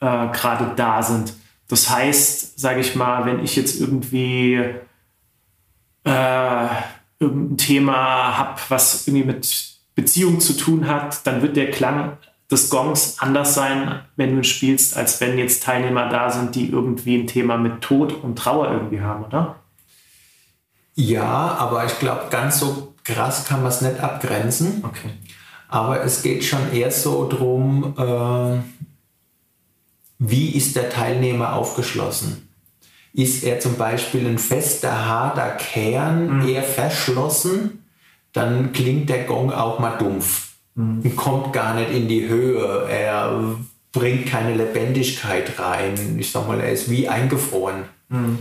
äh, 0.01 0.29
gerade 0.29 0.75
da 0.77 1.03
sind. 1.03 1.35
Das 1.69 1.91
heißt, 1.91 2.59
sage 2.59 2.81
ich 2.81 2.97
mal, 2.97 3.27
wenn 3.27 3.45
ich 3.45 3.57
jetzt 3.57 3.81
irgendwie 3.81 4.65
äh, 6.05 6.67
irgendein 7.19 7.59
Thema 7.59 8.39
habe, 8.39 8.61
was 8.71 9.07
irgendwie 9.07 9.27
mit 9.27 9.71
Beziehung 9.95 10.41
zu 10.41 10.57
tun 10.57 10.89
hat, 10.89 11.27
dann 11.27 11.43
wird 11.43 11.57
der 11.57 11.71
Klang 11.71 12.17
des 12.51 12.71
Gongs 12.71 13.17
anders 13.21 13.55
sein, 13.55 14.01
wenn 14.17 14.35
du 14.35 14.43
spielst, 14.43 14.97
als 14.97 15.21
wenn 15.21 15.39
jetzt 15.39 15.63
Teilnehmer 15.63 16.09
da 16.09 16.31
sind, 16.31 16.55
die 16.55 16.71
irgendwie 16.71 17.17
ein 17.17 17.27
Thema 17.27 17.57
mit 17.57 17.83
Tod 17.83 18.13
und 18.13 18.37
Trauer 18.37 18.73
irgendwie 18.73 19.01
haben, 19.01 19.25
oder? 19.25 19.60
Ja, 20.95 21.57
aber 21.59 21.85
ich 21.87 21.99
glaube, 21.99 22.25
ganz 22.31 22.59
so 22.59 22.95
krass 23.05 23.47
kann 23.47 23.63
man 23.63 23.71
es 23.71 23.81
nicht 23.81 24.01
abgrenzen. 24.01 24.85
Okay. 24.85 25.11
Aber 25.69 26.03
es 26.03 26.23
geht 26.23 26.45
schon 26.45 26.73
eher 26.73 26.91
so 26.91 27.27
darum, 27.27 27.95
äh, 27.97 28.61
wie 30.19 30.51
ist 30.51 30.77
der 30.77 30.91
Teilnehmer 30.91 31.55
aufgeschlossen? 31.55 32.49
Ist 33.13 33.45
er 33.45 33.61
zum 33.61 33.77
Beispiel 33.77 34.27
ein 34.27 34.39
fester, 34.39 35.07
harter 35.07 35.51
Kern, 35.53 36.41
mhm. 36.41 36.49
eher 36.49 36.63
verschlossen? 36.63 37.81
dann 38.33 38.73
klingt 38.73 39.09
der 39.09 39.25
Gong 39.25 39.53
auch 39.53 39.79
mal 39.79 39.97
dumpf 39.99 40.53
mhm. 40.75 41.01
und 41.03 41.17
kommt 41.17 41.53
gar 41.53 41.75
nicht 41.75 41.91
in 41.91 42.09
die 42.09 42.29
Höhe. 42.29 42.87
Er 42.89 43.57
bringt 43.93 44.27
keine 44.27 44.55
Lebendigkeit 44.55 45.59
rein. 45.59 46.17
Ich 46.19 46.31
sag 46.31 46.47
mal, 46.47 46.61
er 46.61 46.73
ist 46.73 46.91
wie 46.91 47.09
eingefroren. 47.09 47.85
Mhm. 48.09 48.39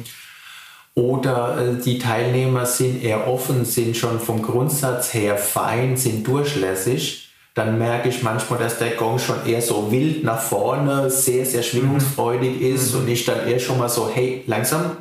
Oder 0.99 1.57
äh, 1.57 1.81
die 1.81 1.97
Teilnehmer 1.97 2.65
sind 2.65 3.01
eher 3.01 3.25
offen, 3.29 3.63
sind 3.63 3.95
schon 3.95 4.19
vom 4.19 4.41
Grundsatz 4.41 5.13
her 5.13 5.37
fein, 5.37 5.95
sind 5.95 6.27
durchlässig. 6.27 7.29
Dann 7.53 7.77
merke 7.77 8.09
ich 8.09 8.21
manchmal, 8.21 8.59
dass 8.59 8.79
der 8.79 8.91
Gong 8.91 9.17
schon 9.17 9.45
eher 9.45 9.61
so 9.61 9.93
wild 9.93 10.25
nach 10.25 10.41
vorne, 10.41 11.09
sehr, 11.09 11.45
sehr 11.45 11.63
schwingungsfreudig 11.63 12.59
mhm. 12.59 12.75
ist 12.75 12.93
mhm. 12.93 12.99
und 12.99 13.07
ich 13.07 13.23
dann 13.23 13.47
eher 13.47 13.59
schon 13.61 13.77
mal 13.77 13.87
so, 13.87 14.11
hey, 14.13 14.43
langsam, 14.45 14.97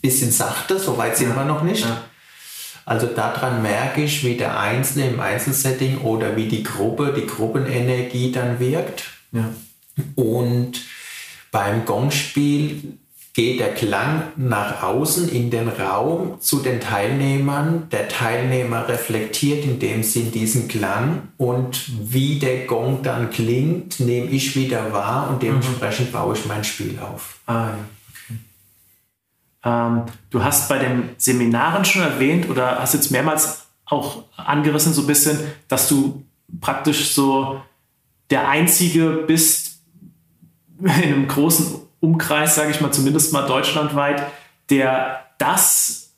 bisschen 0.00 0.30
sachter, 0.30 0.78
so 0.78 0.96
weit 0.96 1.18
sind 1.18 1.30
ja. 1.30 1.36
wir 1.36 1.44
noch 1.44 1.62
nicht. 1.62 1.84
Ja. 1.84 2.00
Also 2.86 3.06
daran 3.06 3.60
merke 3.60 4.02
ich, 4.02 4.24
wie 4.24 4.36
der 4.36 4.58
Einzelne 4.58 5.10
im 5.10 5.20
Einzelsetting 5.20 5.98
oder 5.98 6.34
wie 6.34 6.48
die 6.48 6.62
Gruppe, 6.62 7.12
die 7.14 7.26
Gruppenenergie 7.26 8.32
dann 8.32 8.58
wirkt. 8.58 9.04
Ja. 9.32 9.50
Und 10.14 10.80
beim 11.52 11.84
Gongspiel 11.84 12.98
geht 13.40 13.58
der 13.58 13.72
Klang 13.72 14.24
nach 14.36 14.82
außen 14.82 15.30
in 15.30 15.50
den 15.50 15.68
Raum 15.68 16.38
zu 16.42 16.58
den 16.58 16.78
Teilnehmern. 16.78 17.88
Der 17.90 18.06
Teilnehmer 18.06 18.86
reflektiert 18.86 19.64
in 19.64 19.78
dem 19.78 20.02
Sinn 20.02 20.30
diesen 20.30 20.68
Klang 20.68 21.28
und 21.38 21.90
wie 22.12 22.38
der 22.38 22.66
Gong 22.66 23.02
dann 23.02 23.30
klingt, 23.30 23.98
nehme 23.98 24.26
ich 24.26 24.56
wieder 24.56 24.92
wahr 24.92 25.30
und 25.30 25.36
mhm. 25.36 25.40
dementsprechend 25.40 26.12
baue 26.12 26.34
ich 26.34 26.44
mein 26.44 26.64
Spiel 26.64 26.98
auf. 26.98 27.38
Ah, 27.46 27.68
ja. 29.64 29.86
Ähm, 29.88 30.02
du 30.28 30.44
hast 30.44 30.68
bei 30.68 30.78
den 30.78 31.08
Seminaren 31.16 31.86
schon 31.86 32.02
erwähnt 32.02 32.46
oder 32.50 32.78
hast 32.78 32.92
jetzt 32.92 33.10
mehrmals 33.10 33.62
auch 33.86 34.24
angerissen 34.36 34.92
so 34.92 35.00
ein 35.00 35.06
bisschen, 35.06 35.38
dass 35.66 35.88
du 35.88 36.26
praktisch 36.60 37.14
so 37.14 37.62
der 38.28 38.50
Einzige 38.50 39.24
bist 39.26 39.80
in 40.78 40.90
einem 40.90 41.26
großen 41.26 41.88
Umkreis, 42.00 42.54
sage 42.54 42.70
ich 42.70 42.80
mal, 42.80 42.90
zumindest 42.90 43.32
mal 43.32 43.46
deutschlandweit, 43.46 44.26
der 44.70 45.24
das, 45.38 46.12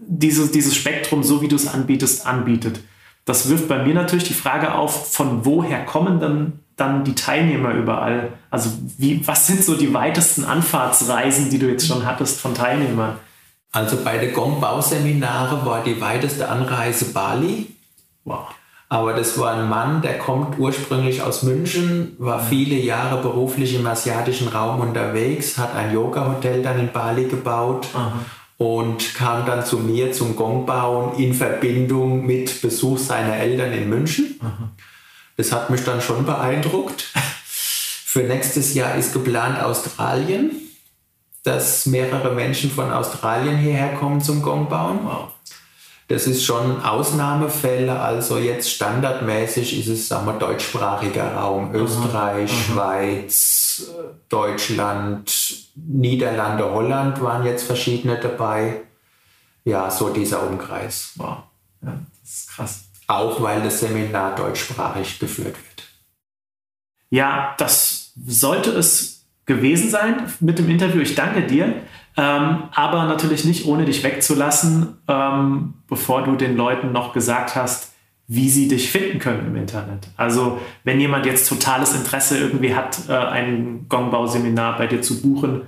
diese, 0.00 0.50
dieses 0.50 0.74
Spektrum, 0.74 1.22
so 1.22 1.42
wie 1.42 1.48
du 1.48 1.56
es 1.56 1.68
anbietest, 1.68 2.26
anbietet. 2.26 2.80
Das 3.24 3.48
wirft 3.48 3.68
bei 3.68 3.82
mir 3.82 3.94
natürlich 3.94 4.24
die 4.24 4.34
Frage 4.34 4.74
auf, 4.74 5.12
von 5.12 5.44
woher 5.44 5.84
kommen 5.84 6.20
dann, 6.20 6.60
dann 6.76 7.04
die 7.04 7.14
Teilnehmer 7.14 7.72
überall? 7.72 8.32
Also 8.50 8.70
wie, 8.98 9.26
was 9.26 9.46
sind 9.46 9.64
so 9.64 9.74
die 9.74 9.92
weitesten 9.92 10.44
Anfahrtsreisen, 10.44 11.50
die 11.50 11.58
du 11.58 11.68
jetzt 11.68 11.86
schon 11.86 12.06
hattest 12.06 12.40
von 12.40 12.54
Teilnehmern? 12.54 13.18
Also 13.72 13.98
bei 14.02 14.16
den 14.18 14.32
Gong-Bauseminare 14.32 15.66
war 15.66 15.82
die 15.82 16.00
weiteste 16.00 16.48
Anreise 16.48 17.06
Bali. 17.12 17.74
Wow. 18.24 18.46
Aber 18.88 19.14
das 19.14 19.36
war 19.36 19.54
ein 19.54 19.68
Mann, 19.68 20.00
der 20.00 20.18
kommt 20.18 20.58
ursprünglich 20.58 21.20
aus 21.20 21.42
München, 21.42 22.14
war 22.18 22.38
viele 22.40 22.76
Jahre 22.76 23.20
beruflich 23.20 23.74
im 23.74 23.86
asiatischen 23.86 24.46
Raum 24.48 24.80
unterwegs, 24.80 25.58
hat 25.58 25.74
ein 25.74 25.92
Yoga-Hotel 25.92 26.62
dann 26.62 26.78
in 26.78 26.92
Bali 26.92 27.24
gebaut 27.24 27.88
Aha. 27.94 28.12
und 28.58 29.14
kam 29.14 29.44
dann 29.44 29.64
zu 29.64 29.78
mir 29.78 30.12
zum 30.12 30.36
Gongbauen 30.36 31.18
in 31.18 31.34
Verbindung 31.34 32.24
mit 32.24 32.62
Besuch 32.62 32.98
seiner 32.98 33.36
Eltern 33.36 33.72
in 33.72 33.88
München. 33.88 34.38
Aha. 34.40 34.70
Das 35.36 35.50
hat 35.50 35.68
mich 35.68 35.82
dann 35.82 36.00
schon 36.00 36.24
beeindruckt. 36.24 37.10
Für 37.52 38.22
nächstes 38.22 38.72
Jahr 38.74 38.94
ist 38.94 39.12
geplant 39.12 39.60
Australien, 39.60 40.52
dass 41.42 41.86
mehrere 41.86 42.32
Menschen 42.32 42.70
von 42.70 42.92
Australien 42.92 43.58
hierher 43.58 43.94
kommen 43.94 44.20
zum 44.20 44.42
Gongbauen. 44.42 45.00
Wow. 45.04 45.28
Das 46.08 46.28
ist 46.28 46.44
schon 46.44 46.82
Ausnahmefälle, 46.82 47.98
also 47.98 48.38
jetzt 48.38 48.70
standardmäßig 48.70 49.80
ist 49.80 49.88
es, 49.88 50.06
sagen 50.06 50.26
wir, 50.26 50.34
deutschsprachiger 50.34 51.34
Raum, 51.34 51.74
Österreich, 51.74 52.52
aha, 52.52 52.72
Schweiz, 52.72 53.90
Deutschland, 54.28 55.32
Niederlande, 55.74 56.70
Holland 56.70 57.20
waren 57.22 57.44
jetzt 57.44 57.64
verschiedene 57.64 58.20
dabei. 58.20 58.82
Ja, 59.64 59.90
so 59.90 60.10
dieser 60.10 60.46
Umkreis. 60.48 61.10
Wow, 61.16 61.38
ja, 61.82 61.98
das 62.22 62.32
ist 62.32 62.50
krass. 62.50 62.84
Auch 63.08 63.42
weil 63.42 63.62
das 63.62 63.80
Seminar 63.80 64.36
deutschsprachig 64.36 65.18
geführt 65.18 65.56
wird. 65.56 65.88
Ja, 67.10 67.56
das 67.58 68.12
sollte 68.26 68.70
es 68.70 69.24
gewesen 69.44 69.90
sein 69.90 70.32
mit 70.40 70.58
dem 70.58 70.68
Interview. 70.70 71.00
Ich 71.00 71.14
danke 71.14 71.42
dir. 71.46 71.82
Ähm, 72.16 72.64
aber 72.74 73.04
natürlich 73.04 73.44
nicht 73.44 73.66
ohne 73.66 73.84
dich 73.84 74.02
wegzulassen, 74.02 74.96
ähm, 75.06 75.74
bevor 75.86 76.24
du 76.24 76.36
den 76.36 76.56
Leuten 76.56 76.92
noch 76.92 77.12
gesagt 77.12 77.54
hast, 77.54 77.92
wie 78.28 78.48
sie 78.48 78.68
dich 78.68 78.90
finden 78.90 79.18
können 79.18 79.46
im 79.46 79.56
Internet. 79.56 80.08
Also 80.16 80.58
wenn 80.84 80.98
jemand 80.98 81.26
jetzt 81.26 81.48
totales 81.48 81.94
Interesse 81.94 82.38
irgendwie 82.38 82.74
hat, 82.74 83.08
äh, 83.08 83.12
ein 83.12 83.86
Gongbau-Seminar 83.88 84.78
bei 84.78 84.86
dir 84.86 85.02
zu 85.02 85.20
buchen, 85.20 85.62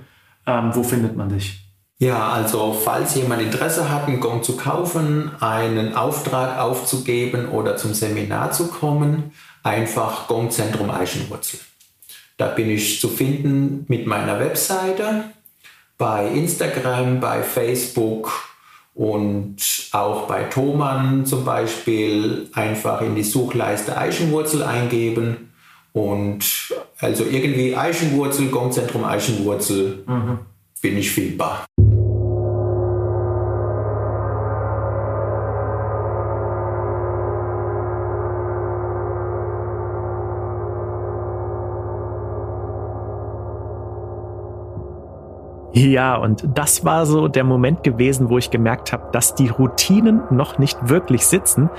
ähm, 0.45 0.71
wo 0.73 0.83
findet 0.83 1.15
man 1.15 1.29
dich? 1.29 1.65
Ja, 1.99 2.29
also 2.29 2.73
falls 2.73 3.15
jemand 3.15 3.41
Interesse 3.41 3.89
hat, 3.89 4.07
einen 4.07 4.19
Gong 4.19 4.41
zu 4.41 4.55
kaufen, 4.55 5.31
einen 5.41 5.95
Auftrag 5.95 6.57
aufzugeben 6.57 7.49
oder 7.49 7.77
zum 7.77 7.93
Seminar 7.93 8.51
zu 8.51 8.67
kommen, 8.67 9.31
einfach 9.63 10.27
Gongzentrum 10.27 10.89
Eichenwurzel. 10.89 11.59
Da 12.37 12.47
bin 12.47 12.69
ich 12.69 13.01
zu 13.01 13.09
finden 13.09 13.83
mit 13.89 14.07
meiner 14.07 14.39
Webseite 14.39 15.25
bei 15.99 16.27
Instagram, 16.27 17.19
bei 17.19 17.43
Facebook 17.43 18.31
und 18.95 19.57
auch 19.91 20.27
bei 20.27 20.43
Thomann 20.45 21.25
zum 21.25 21.45
Beispiel 21.45 22.49
einfach 22.53 23.01
in 23.01 23.15
die 23.15 23.23
Suchleiste 23.23 23.95
Eichenwurzel 23.97 24.63
eingeben 24.63 25.51
und 25.91 26.73
also 26.99 27.25
irgendwie 27.25 27.75
Eichenwurzel, 27.75 28.47
Gongzentrum 28.47 29.03
Eichenwurzel 29.03 30.03
mhm. 30.07 30.39
bin 30.81 30.97
ich 30.97 31.11
findbar. 31.11 31.65
Ja, 45.73 46.15
und 46.15 46.43
das 46.55 46.83
war 46.83 47.05
so 47.05 47.27
der 47.27 47.43
Moment 47.43 47.83
gewesen, 47.83 48.29
wo 48.29 48.37
ich 48.37 48.49
gemerkt 48.49 48.91
habe, 48.91 49.11
dass 49.11 49.35
die 49.35 49.49
Routinen 49.49 50.21
noch 50.31 50.57
nicht 50.57 50.89
wirklich 50.89 51.25
sitzen. 51.25 51.69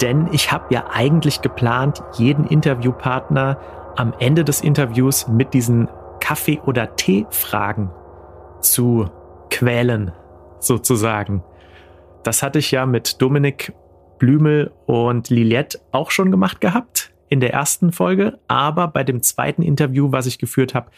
Denn 0.00 0.28
ich 0.32 0.52
habe 0.52 0.72
ja 0.72 0.86
eigentlich 0.92 1.42
geplant, 1.42 2.02
jeden 2.16 2.46
Interviewpartner 2.46 3.58
am 3.96 4.14
Ende 4.18 4.44
des 4.44 4.60
Interviews 4.60 5.28
mit 5.28 5.54
diesen 5.54 5.88
Kaffee- 6.20 6.60
oder 6.64 6.96
Tee-Fragen 6.96 7.90
zu 8.60 9.06
quälen, 9.50 10.12
sozusagen. 10.60 11.42
Das 12.22 12.42
hatte 12.42 12.58
ich 12.60 12.70
ja 12.70 12.86
mit 12.86 13.20
Dominik 13.20 13.72
Blümel 14.18 14.72
und 14.86 15.30
Liliette 15.30 15.80
auch 15.92 16.10
schon 16.10 16.30
gemacht 16.30 16.60
gehabt 16.60 17.12
in 17.28 17.40
der 17.40 17.52
ersten 17.52 17.92
Folge, 17.92 18.38
aber 18.48 18.88
bei 18.88 19.04
dem 19.04 19.22
zweiten 19.22 19.62
Interview, 19.62 20.12
was 20.12 20.26
ich 20.26 20.38
geführt 20.38 20.74
habe, 20.74 20.90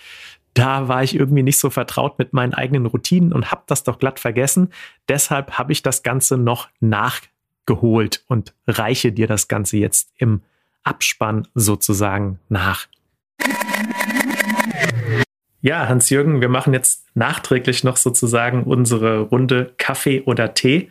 da 0.54 0.88
war 0.88 1.02
ich 1.02 1.14
irgendwie 1.14 1.42
nicht 1.42 1.58
so 1.58 1.70
vertraut 1.70 2.18
mit 2.18 2.32
meinen 2.32 2.54
eigenen 2.54 2.86
Routinen 2.86 3.32
und 3.32 3.50
habe 3.50 3.62
das 3.66 3.84
doch 3.84 3.98
glatt 3.98 4.18
vergessen. 4.18 4.72
Deshalb 5.08 5.52
habe 5.52 5.72
ich 5.72 5.82
das 5.82 6.02
Ganze 6.02 6.36
noch 6.36 6.68
nachgeholt 6.80 8.24
und 8.26 8.54
reiche 8.66 9.12
dir 9.12 9.26
das 9.26 9.48
Ganze 9.48 9.76
jetzt 9.76 10.12
im 10.16 10.42
Abspann 10.82 11.46
sozusagen 11.54 12.40
nach. 12.48 12.86
Ja, 15.62 15.88
Hans-Jürgen, 15.88 16.40
wir 16.40 16.48
machen 16.48 16.72
jetzt 16.72 17.04
nachträglich 17.14 17.84
noch 17.84 17.98
sozusagen 17.98 18.64
unsere 18.64 19.20
Runde 19.20 19.74
Kaffee 19.76 20.22
oder 20.22 20.54
Tee, 20.54 20.90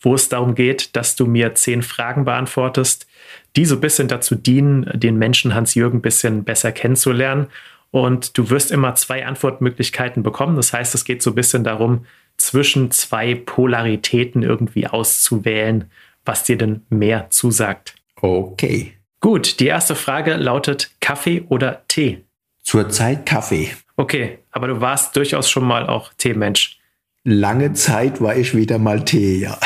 wo 0.00 0.14
es 0.14 0.28
darum 0.28 0.56
geht, 0.56 0.96
dass 0.96 1.14
du 1.14 1.26
mir 1.26 1.54
zehn 1.54 1.82
Fragen 1.82 2.24
beantwortest, 2.24 3.06
die 3.54 3.64
so 3.64 3.76
ein 3.76 3.80
bisschen 3.80 4.08
dazu 4.08 4.34
dienen, 4.34 4.90
den 4.92 5.18
Menschen 5.18 5.54
Hans-Jürgen 5.54 5.98
ein 5.98 6.02
bisschen 6.02 6.44
besser 6.44 6.72
kennenzulernen 6.72 7.46
und 7.90 8.36
du 8.36 8.50
wirst 8.50 8.70
immer 8.70 8.94
zwei 8.94 9.26
Antwortmöglichkeiten 9.26 10.22
bekommen. 10.22 10.56
Das 10.56 10.72
heißt, 10.72 10.94
es 10.94 11.04
geht 11.04 11.22
so 11.22 11.30
ein 11.30 11.34
bisschen 11.34 11.64
darum, 11.64 12.06
zwischen 12.36 12.90
zwei 12.90 13.34
Polaritäten 13.34 14.42
irgendwie 14.42 14.86
auszuwählen, 14.86 15.90
was 16.24 16.44
dir 16.44 16.56
denn 16.56 16.82
mehr 16.88 17.30
zusagt. 17.30 17.94
Okay. 18.20 18.94
Gut, 19.20 19.60
die 19.60 19.66
erste 19.66 19.96
Frage 19.96 20.34
lautet 20.34 20.90
Kaffee 21.00 21.44
oder 21.48 21.82
Tee? 21.88 22.24
Zurzeit 22.62 23.26
Kaffee. 23.26 23.70
Okay, 23.96 24.38
aber 24.52 24.68
du 24.68 24.80
warst 24.80 25.16
durchaus 25.16 25.50
schon 25.50 25.64
mal 25.64 25.86
auch 25.88 26.12
Teemensch. 26.18 26.78
Lange 27.24 27.72
Zeit 27.72 28.20
war 28.20 28.36
ich 28.36 28.54
wieder 28.54 28.78
mal 28.78 29.04
Tee, 29.04 29.40
ja. 29.40 29.58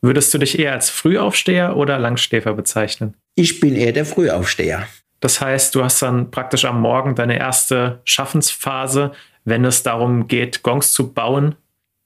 Würdest 0.00 0.34
du 0.34 0.38
dich 0.38 0.58
eher 0.58 0.72
als 0.72 0.90
Frühaufsteher 0.90 1.76
oder 1.76 1.98
Langschläfer 1.98 2.52
bezeichnen? 2.52 3.14
Ich 3.36 3.60
bin 3.60 3.76
eher 3.76 3.92
der 3.92 4.04
Frühaufsteher. 4.04 4.86
Das 5.24 5.40
heißt, 5.40 5.74
du 5.74 5.82
hast 5.82 6.02
dann 6.02 6.30
praktisch 6.30 6.66
am 6.66 6.82
Morgen 6.82 7.14
deine 7.14 7.38
erste 7.38 8.02
Schaffensphase, 8.04 9.12
wenn 9.46 9.64
es 9.64 9.82
darum 9.82 10.28
geht, 10.28 10.62
Gongs 10.62 10.92
zu 10.92 11.14
bauen. 11.14 11.54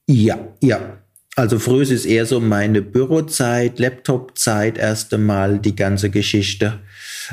Ja, 0.06 0.38
ja. 0.62 0.78
Also 1.34 1.58
früh 1.58 1.82
ist 1.82 1.90
es 1.90 2.06
eher 2.06 2.26
so 2.26 2.38
meine 2.38 2.80
Bürozeit, 2.80 3.80
Laptopzeit, 3.80 4.78
erste 4.78 5.18
Mal 5.18 5.58
die 5.58 5.74
ganze 5.74 6.10
Geschichte. 6.10 6.78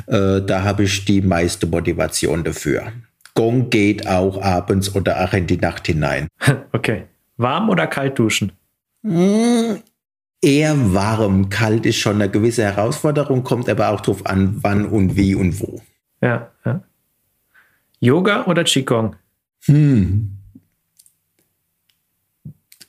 Äh, 0.07 0.41
da 0.41 0.63
habe 0.63 0.85
ich 0.85 1.05
die 1.05 1.21
meiste 1.21 1.67
Motivation 1.67 2.43
dafür. 2.43 2.91
Gong 3.35 3.69
geht 3.69 4.07
auch 4.07 4.41
abends 4.41 4.95
oder 4.95 5.23
auch 5.23 5.33
in 5.33 5.45
die 5.45 5.57
Nacht 5.57 5.85
hinein. 5.85 6.27
Okay. 6.71 7.03
Warm 7.37 7.69
oder 7.69 7.85
kalt 7.85 8.17
duschen? 8.17 8.53
Eher 10.41 10.93
warm. 10.93 11.49
Kalt 11.49 11.85
ist 11.85 11.97
schon 11.97 12.21
eine 12.21 12.29
gewisse 12.29 12.63
Herausforderung, 12.63 13.43
kommt 13.43 13.69
aber 13.69 13.89
auch 13.89 14.01
darauf 14.01 14.25
an, 14.25 14.57
wann 14.61 14.85
und 14.85 15.15
wie 15.15 15.35
und 15.35 15.59
wo. 15.59 15.81
Ja, 16.21 16.51
ja. 16.65 16.83
Yoga 17.99 18.45
oder 18.45 18.63
Qigong? 18.63 19.15
Hm. 19.65 20.37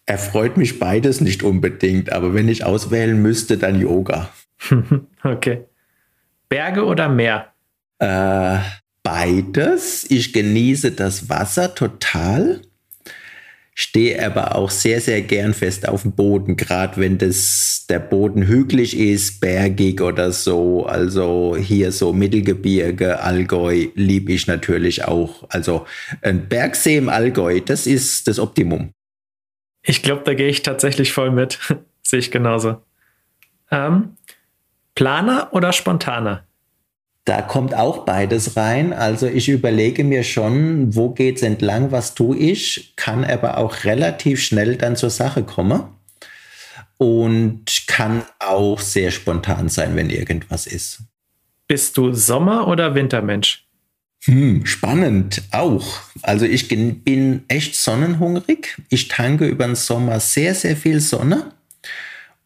Erfreut 0.04 0.56
mich 0.56 0.78
beides 0.78 1.20
nicht 1.20 1.42
unbedingt, 1.42 2.12
aber 2.12 2.34
wenn 2.34 2.48
ich 2.48 2.64
auswählen 2.64 3.20
müsste, 3.20 3.58
dann 3.58 3.80
Yoga. 3.80 4.28
okay. 5.24 5.64
Berge 6.48 6.84
oder 6.84 7.08
Meer? 7.08 7.52
Äh, 7.98 8.58
beides. 9.02 10.08
Ich 10.10 10.32
genieße 10.32 10.92
das 10.92 11.28
Wasser 11.28 11.74
total 11.74 12.62
stehe 13.78 14.24
aber 14.24 14.56
auch 14.56 14.70
sehr, 14.70 15.02
sehr 15.02 15.20
gern 15.20 15.52
fest 15.52 15.86
auf 15.86 16.02
dem 16.02 16.12
Boden, 16.12 16.56
gerade 16.56 16.96
wenn 16.96 17.18
das, 17.18 17.84
der 17.90 17.98
Boden 17.98 18.46
hügelig 18.46 18.98
ist, 18.98 19.38
bergig 19.40 20.00
oder 20.00 20.32
so. 20.32 20.86
Also 20.86 21.56
hier 21.56 21.92
so 21.92 22.14
Mittelgebirge, 22.14 23.20
Allgäu 23.20 23.88
liebe 23.94 24.32
ich 24.32 24.46
natürlich 24.46 25.04
auch. 25.04 25.44
Also 25.50 25.86
ein 26.22 26.48
Bergsee 26.48 26.96
im 26.96 27.10
Allgäu, 27.10 27.60
das 27.60 27.86
ist 27.86 28.26
das 28.28 28.38
Optimum. 28.38 28.92
Ich 29.82 30.02
glaube, 30.02 30.22
da 30.24 30.32
gehe 30.32 30.48
ich 30.48 30.62
tatsächlich 30.62 31.12
voll 31.12 31.30
mit. 31.30 31.58
Sehe 32.02 32.18
ich 32.18 32.30
genauso. 32.30 32.80
Ähm, 33.70 34.16
Planer 34.94 35.48
oder 35.52 35.74
Spontaner? 35.74 36.45
Da 37.26 37.42
kommt 37.42 37.74
auch 37.74 38.04
beides 38.04 38.56
rein. 38.56 38.92
Also 38.92 39.26
ich 39.26 39.48
überlege 39.48 40.04
mir 40.04 40.22
schon, 40.22 40.94
wo 40.94 41.10
geht's 41.10 41.42
entlang, 41.42 41.90
was 41.90 42.14
tue 42.14 42.36
ich, 42.36 42.94
kann 42.94 43.24
aber 43.24 43.58
auch 43.58 43.82
relativ 43.82 44.40
schnell 44.40 44.76
dann 44.76 44.94
zur 44.94 45.10
Sache 45.10 45.42
kommen 45.42 45.82
und 46.98 47.64
kann 47.88 48.22
auch 48.38 48.78
sehr 48.78 49.10
spontan 49.10 49.68
sein, 49.68 49.96
wenn 49.96 50.08
irgendwas 50.08 50.68
ist. 50.68 51.00
Bist 51.66 51.96
du 51.96 52.12
Sommer- 52.12 52.68
oder 52.68 52.94
Wintermensch? 52.94 53.66
Hm, 54.24 54.64
spannend 54.64 55.42
auch. 55.50 56.00
Also 56.22 56.46
ich 56.46 56.68
bin 56.68 57.42
echt 57.48 57.74
sonnenhungrig. 57.74 58.76
Ich 58.88 59.08
tanke 59.08 59.46
über 59.46 59.66
den 59.66 59.74
Sommer 59.74 60.20
sehr, 60.20 60.54
sehr 60.54 60.76
viel 60.76 61.00
Sonne 61.00 61.52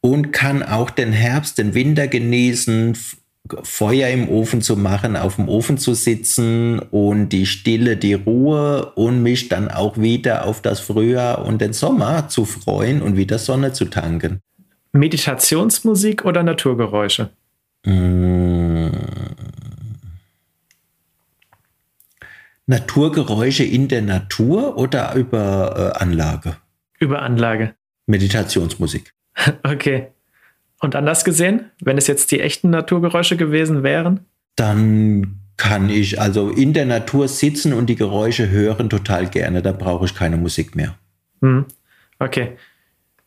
und 0.00 0.32
kann 0.32 0.62
auch 0.62 0.88
den 0.88 1.12
Herbst, 1.12 1.58
den 1.58 1.74
Winter 1.74 2.08
genießen, 2.08 2.96
Feuer 3.62 4.08
im 4.08 4.28
Ofen 4.28 4.62
zu 4.62 4.76
machen, 4.76 5.16
auf 5.16 5.36
dem 5.36 5.48
Ofen 5.48 5.78
zu 5.78 5.94
sitzen 5.94 6.78
und 6.78 7.30
die 7.30 7.46
Stille, 7.46 7.96
die 7.96 8.14
Ruhe 8.14 8.92
und 8.94 9.22
mich 9.22 9.48
dann 9.48 9.70
auch 9.70 9.98
wieder 9.98 10.44
auf 10.46 10.62
das 10.62 10.80
Frühjahr 10.80 11.44
und 11.44 11.60
den 11.60 11.72
Sommer 11.72 12.28
zu 12.28 12.44
freuen 12.44 13.02
und 13.02 13.16
wieder 13.16 13.38
Sonne 13.38 13.72
zu 13.72 13.86
tanken. 13.86 14.40
Meditationsmusik 14.92 16.24
oder 16.24 16.42
Naturgeräusche? 16.42 17.30
Mmh. 17.84 18.90
Naturgeräusche 22.66 23.64
in 23.64 23.88
der 23.88 24.02
Natur 24.02 24.76
oder 24.76 25.14
über 25.14 25.94
äh, 25.96 25.98
Anlage? 25.98 26.56
Über 27.00 27.22
Anlage. 27.22 27.74
Meditationsmusik. 28.06 29.12
okay. 29.64 30.08
Und 30.80 30.96
anders 30.96 31.24
gesehen, 31.24 31.70
wenn 31.80 31.98
es 31.98 32.06
jetzt 32.06 32.32
die 32.32 32.40
echten 32.40 32.70
Naturgeräusche 32.70 33.36
gewesen 33.36 33.82
wären? 33.82 34.20
Dann 34.56 35.40
kann 35.56 35.90
ich 35.90 36.20
also 36.20 36.48
in 36.48 36.72
der 36.72 36.86
Natur 36.86 37.28
sitzen 37.28 37.74
und 37.74 37.86
die 37.86 37.96
Geräusche 37.96 38.48
hören 38.48 38.88
total 38.88 39.28
gerne. 39.28 39.60
Da 39.60 39.72
brauche 39.72 40.06
ich 40.06 40.14
keine 40.14 40.38
Musik 40.38 40.74
mehr. 40.74 40.94
Hm. 41.42 41.66
Okay. 42.18 42.56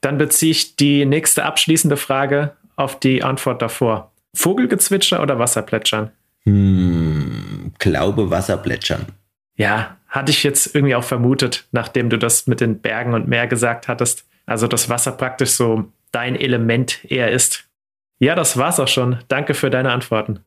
Dann 0.02 0.18
beziehe 0.18 0.52
ich 0.52 0.76
die 0.76 1.06
nächste 1.06 1.46
abschließende 1.46 1.96
Frage 1.96 2.54
auf 2.76 3.00
die 3.00 3.24
Antwort 3.24 3.62
davor. 3.62 4.12
Vogelgezwitscher 4.34 5.22
oder 5.22 5.38
Wasserplätschern? 5.38 6.12
Hm, 6.44 7.72
glaube 7.78 8.32
Wasserplätschern. 8.32 9.06
Ja, 9.56 9.98
hatte 10.08 10.32
ich 10.32 10.44
jetzt 10.44 10.74
irgendwie 10.74 10.96
auch 10.96 11.04
vermutet, 11.04 11.68
nachdem 11.72 12.10
du 12.10 12.18
das 12.18 12.48
mit 12.48 12.62
den 12.62 12.80
Bergen 12.80 13.14
und 13.14 13.28
Meer 13.28 13.48
gesagt 13.48 13.88
hattest. 13.88 14.26
Also 14.46 14.68
das 14.68 14.90
Wasser 14.90 15.12
praktisch 15.12 15.52
so 15.52 15.86
dein 16.14 16.38
Element 16.38 17.04
eher 17.12 17.32
ist. 17.32 17.68
Ja, 18.20 18.36
das 18.36 18.58
war's 18.58 18.80
auch 18.80 18.88
schon. 18.88 19.20
Danke 19.28 19.54
für 19.54 19.70
deine 19.70 19.92
Antworten. 19.92 20.40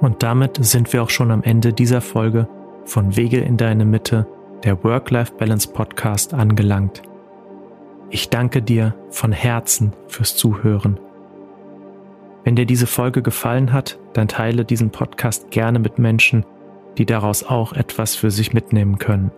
Und 0.00 0.22
damit 0.22 0.64
sind 0.64 0.92
wir 0.92 1.02
auch 1.02 1.10
schon 1.10 1.30
am 1.30 1.42
Ende 1.42 1.72
dieser 1.72 2.00
Folge 2.00 2.48
von 2.84 3.16
Wege 3.16 3.38
in 3.40 3.56
deine 3.56 3.84
Mitte, 3.84 4.26
der 4.64 4.82
Work-Life-Balance 4.84 5.72
Podcast, 5.72 6.32
angelangt. 6.32 7.02
Ich 8.10 8.30
danke 8.30 8.62
dir 8.62 8.94
von 9.10 9.32
Herzen 9.32 9.92
fürs 10.06 10.36
Zuhören. 10.36 11.00
Wenn 12.46 12.54
dir 12.54 12.64
diese 12.64 12.86
Folge 12.86 13.20
gefallen 13.22 13.72
hat, 13.72 13.98
dann 14.12 14.28
teile 14.28 14.64
diesen 14.64 14.90
Podcast 14.90 15.50
gerne 15.50 15.80
mit 15.80 15.98
Menschen, 15.98 16.46
die 16.96 17.04
daraus 17.04 17.42
auch 17.42 17.72
etwas 17.72 18.14
für 18.14 18.30
sich 18.30 18.52
mitnehmen 18.52 18.98
können. 18.98 19.32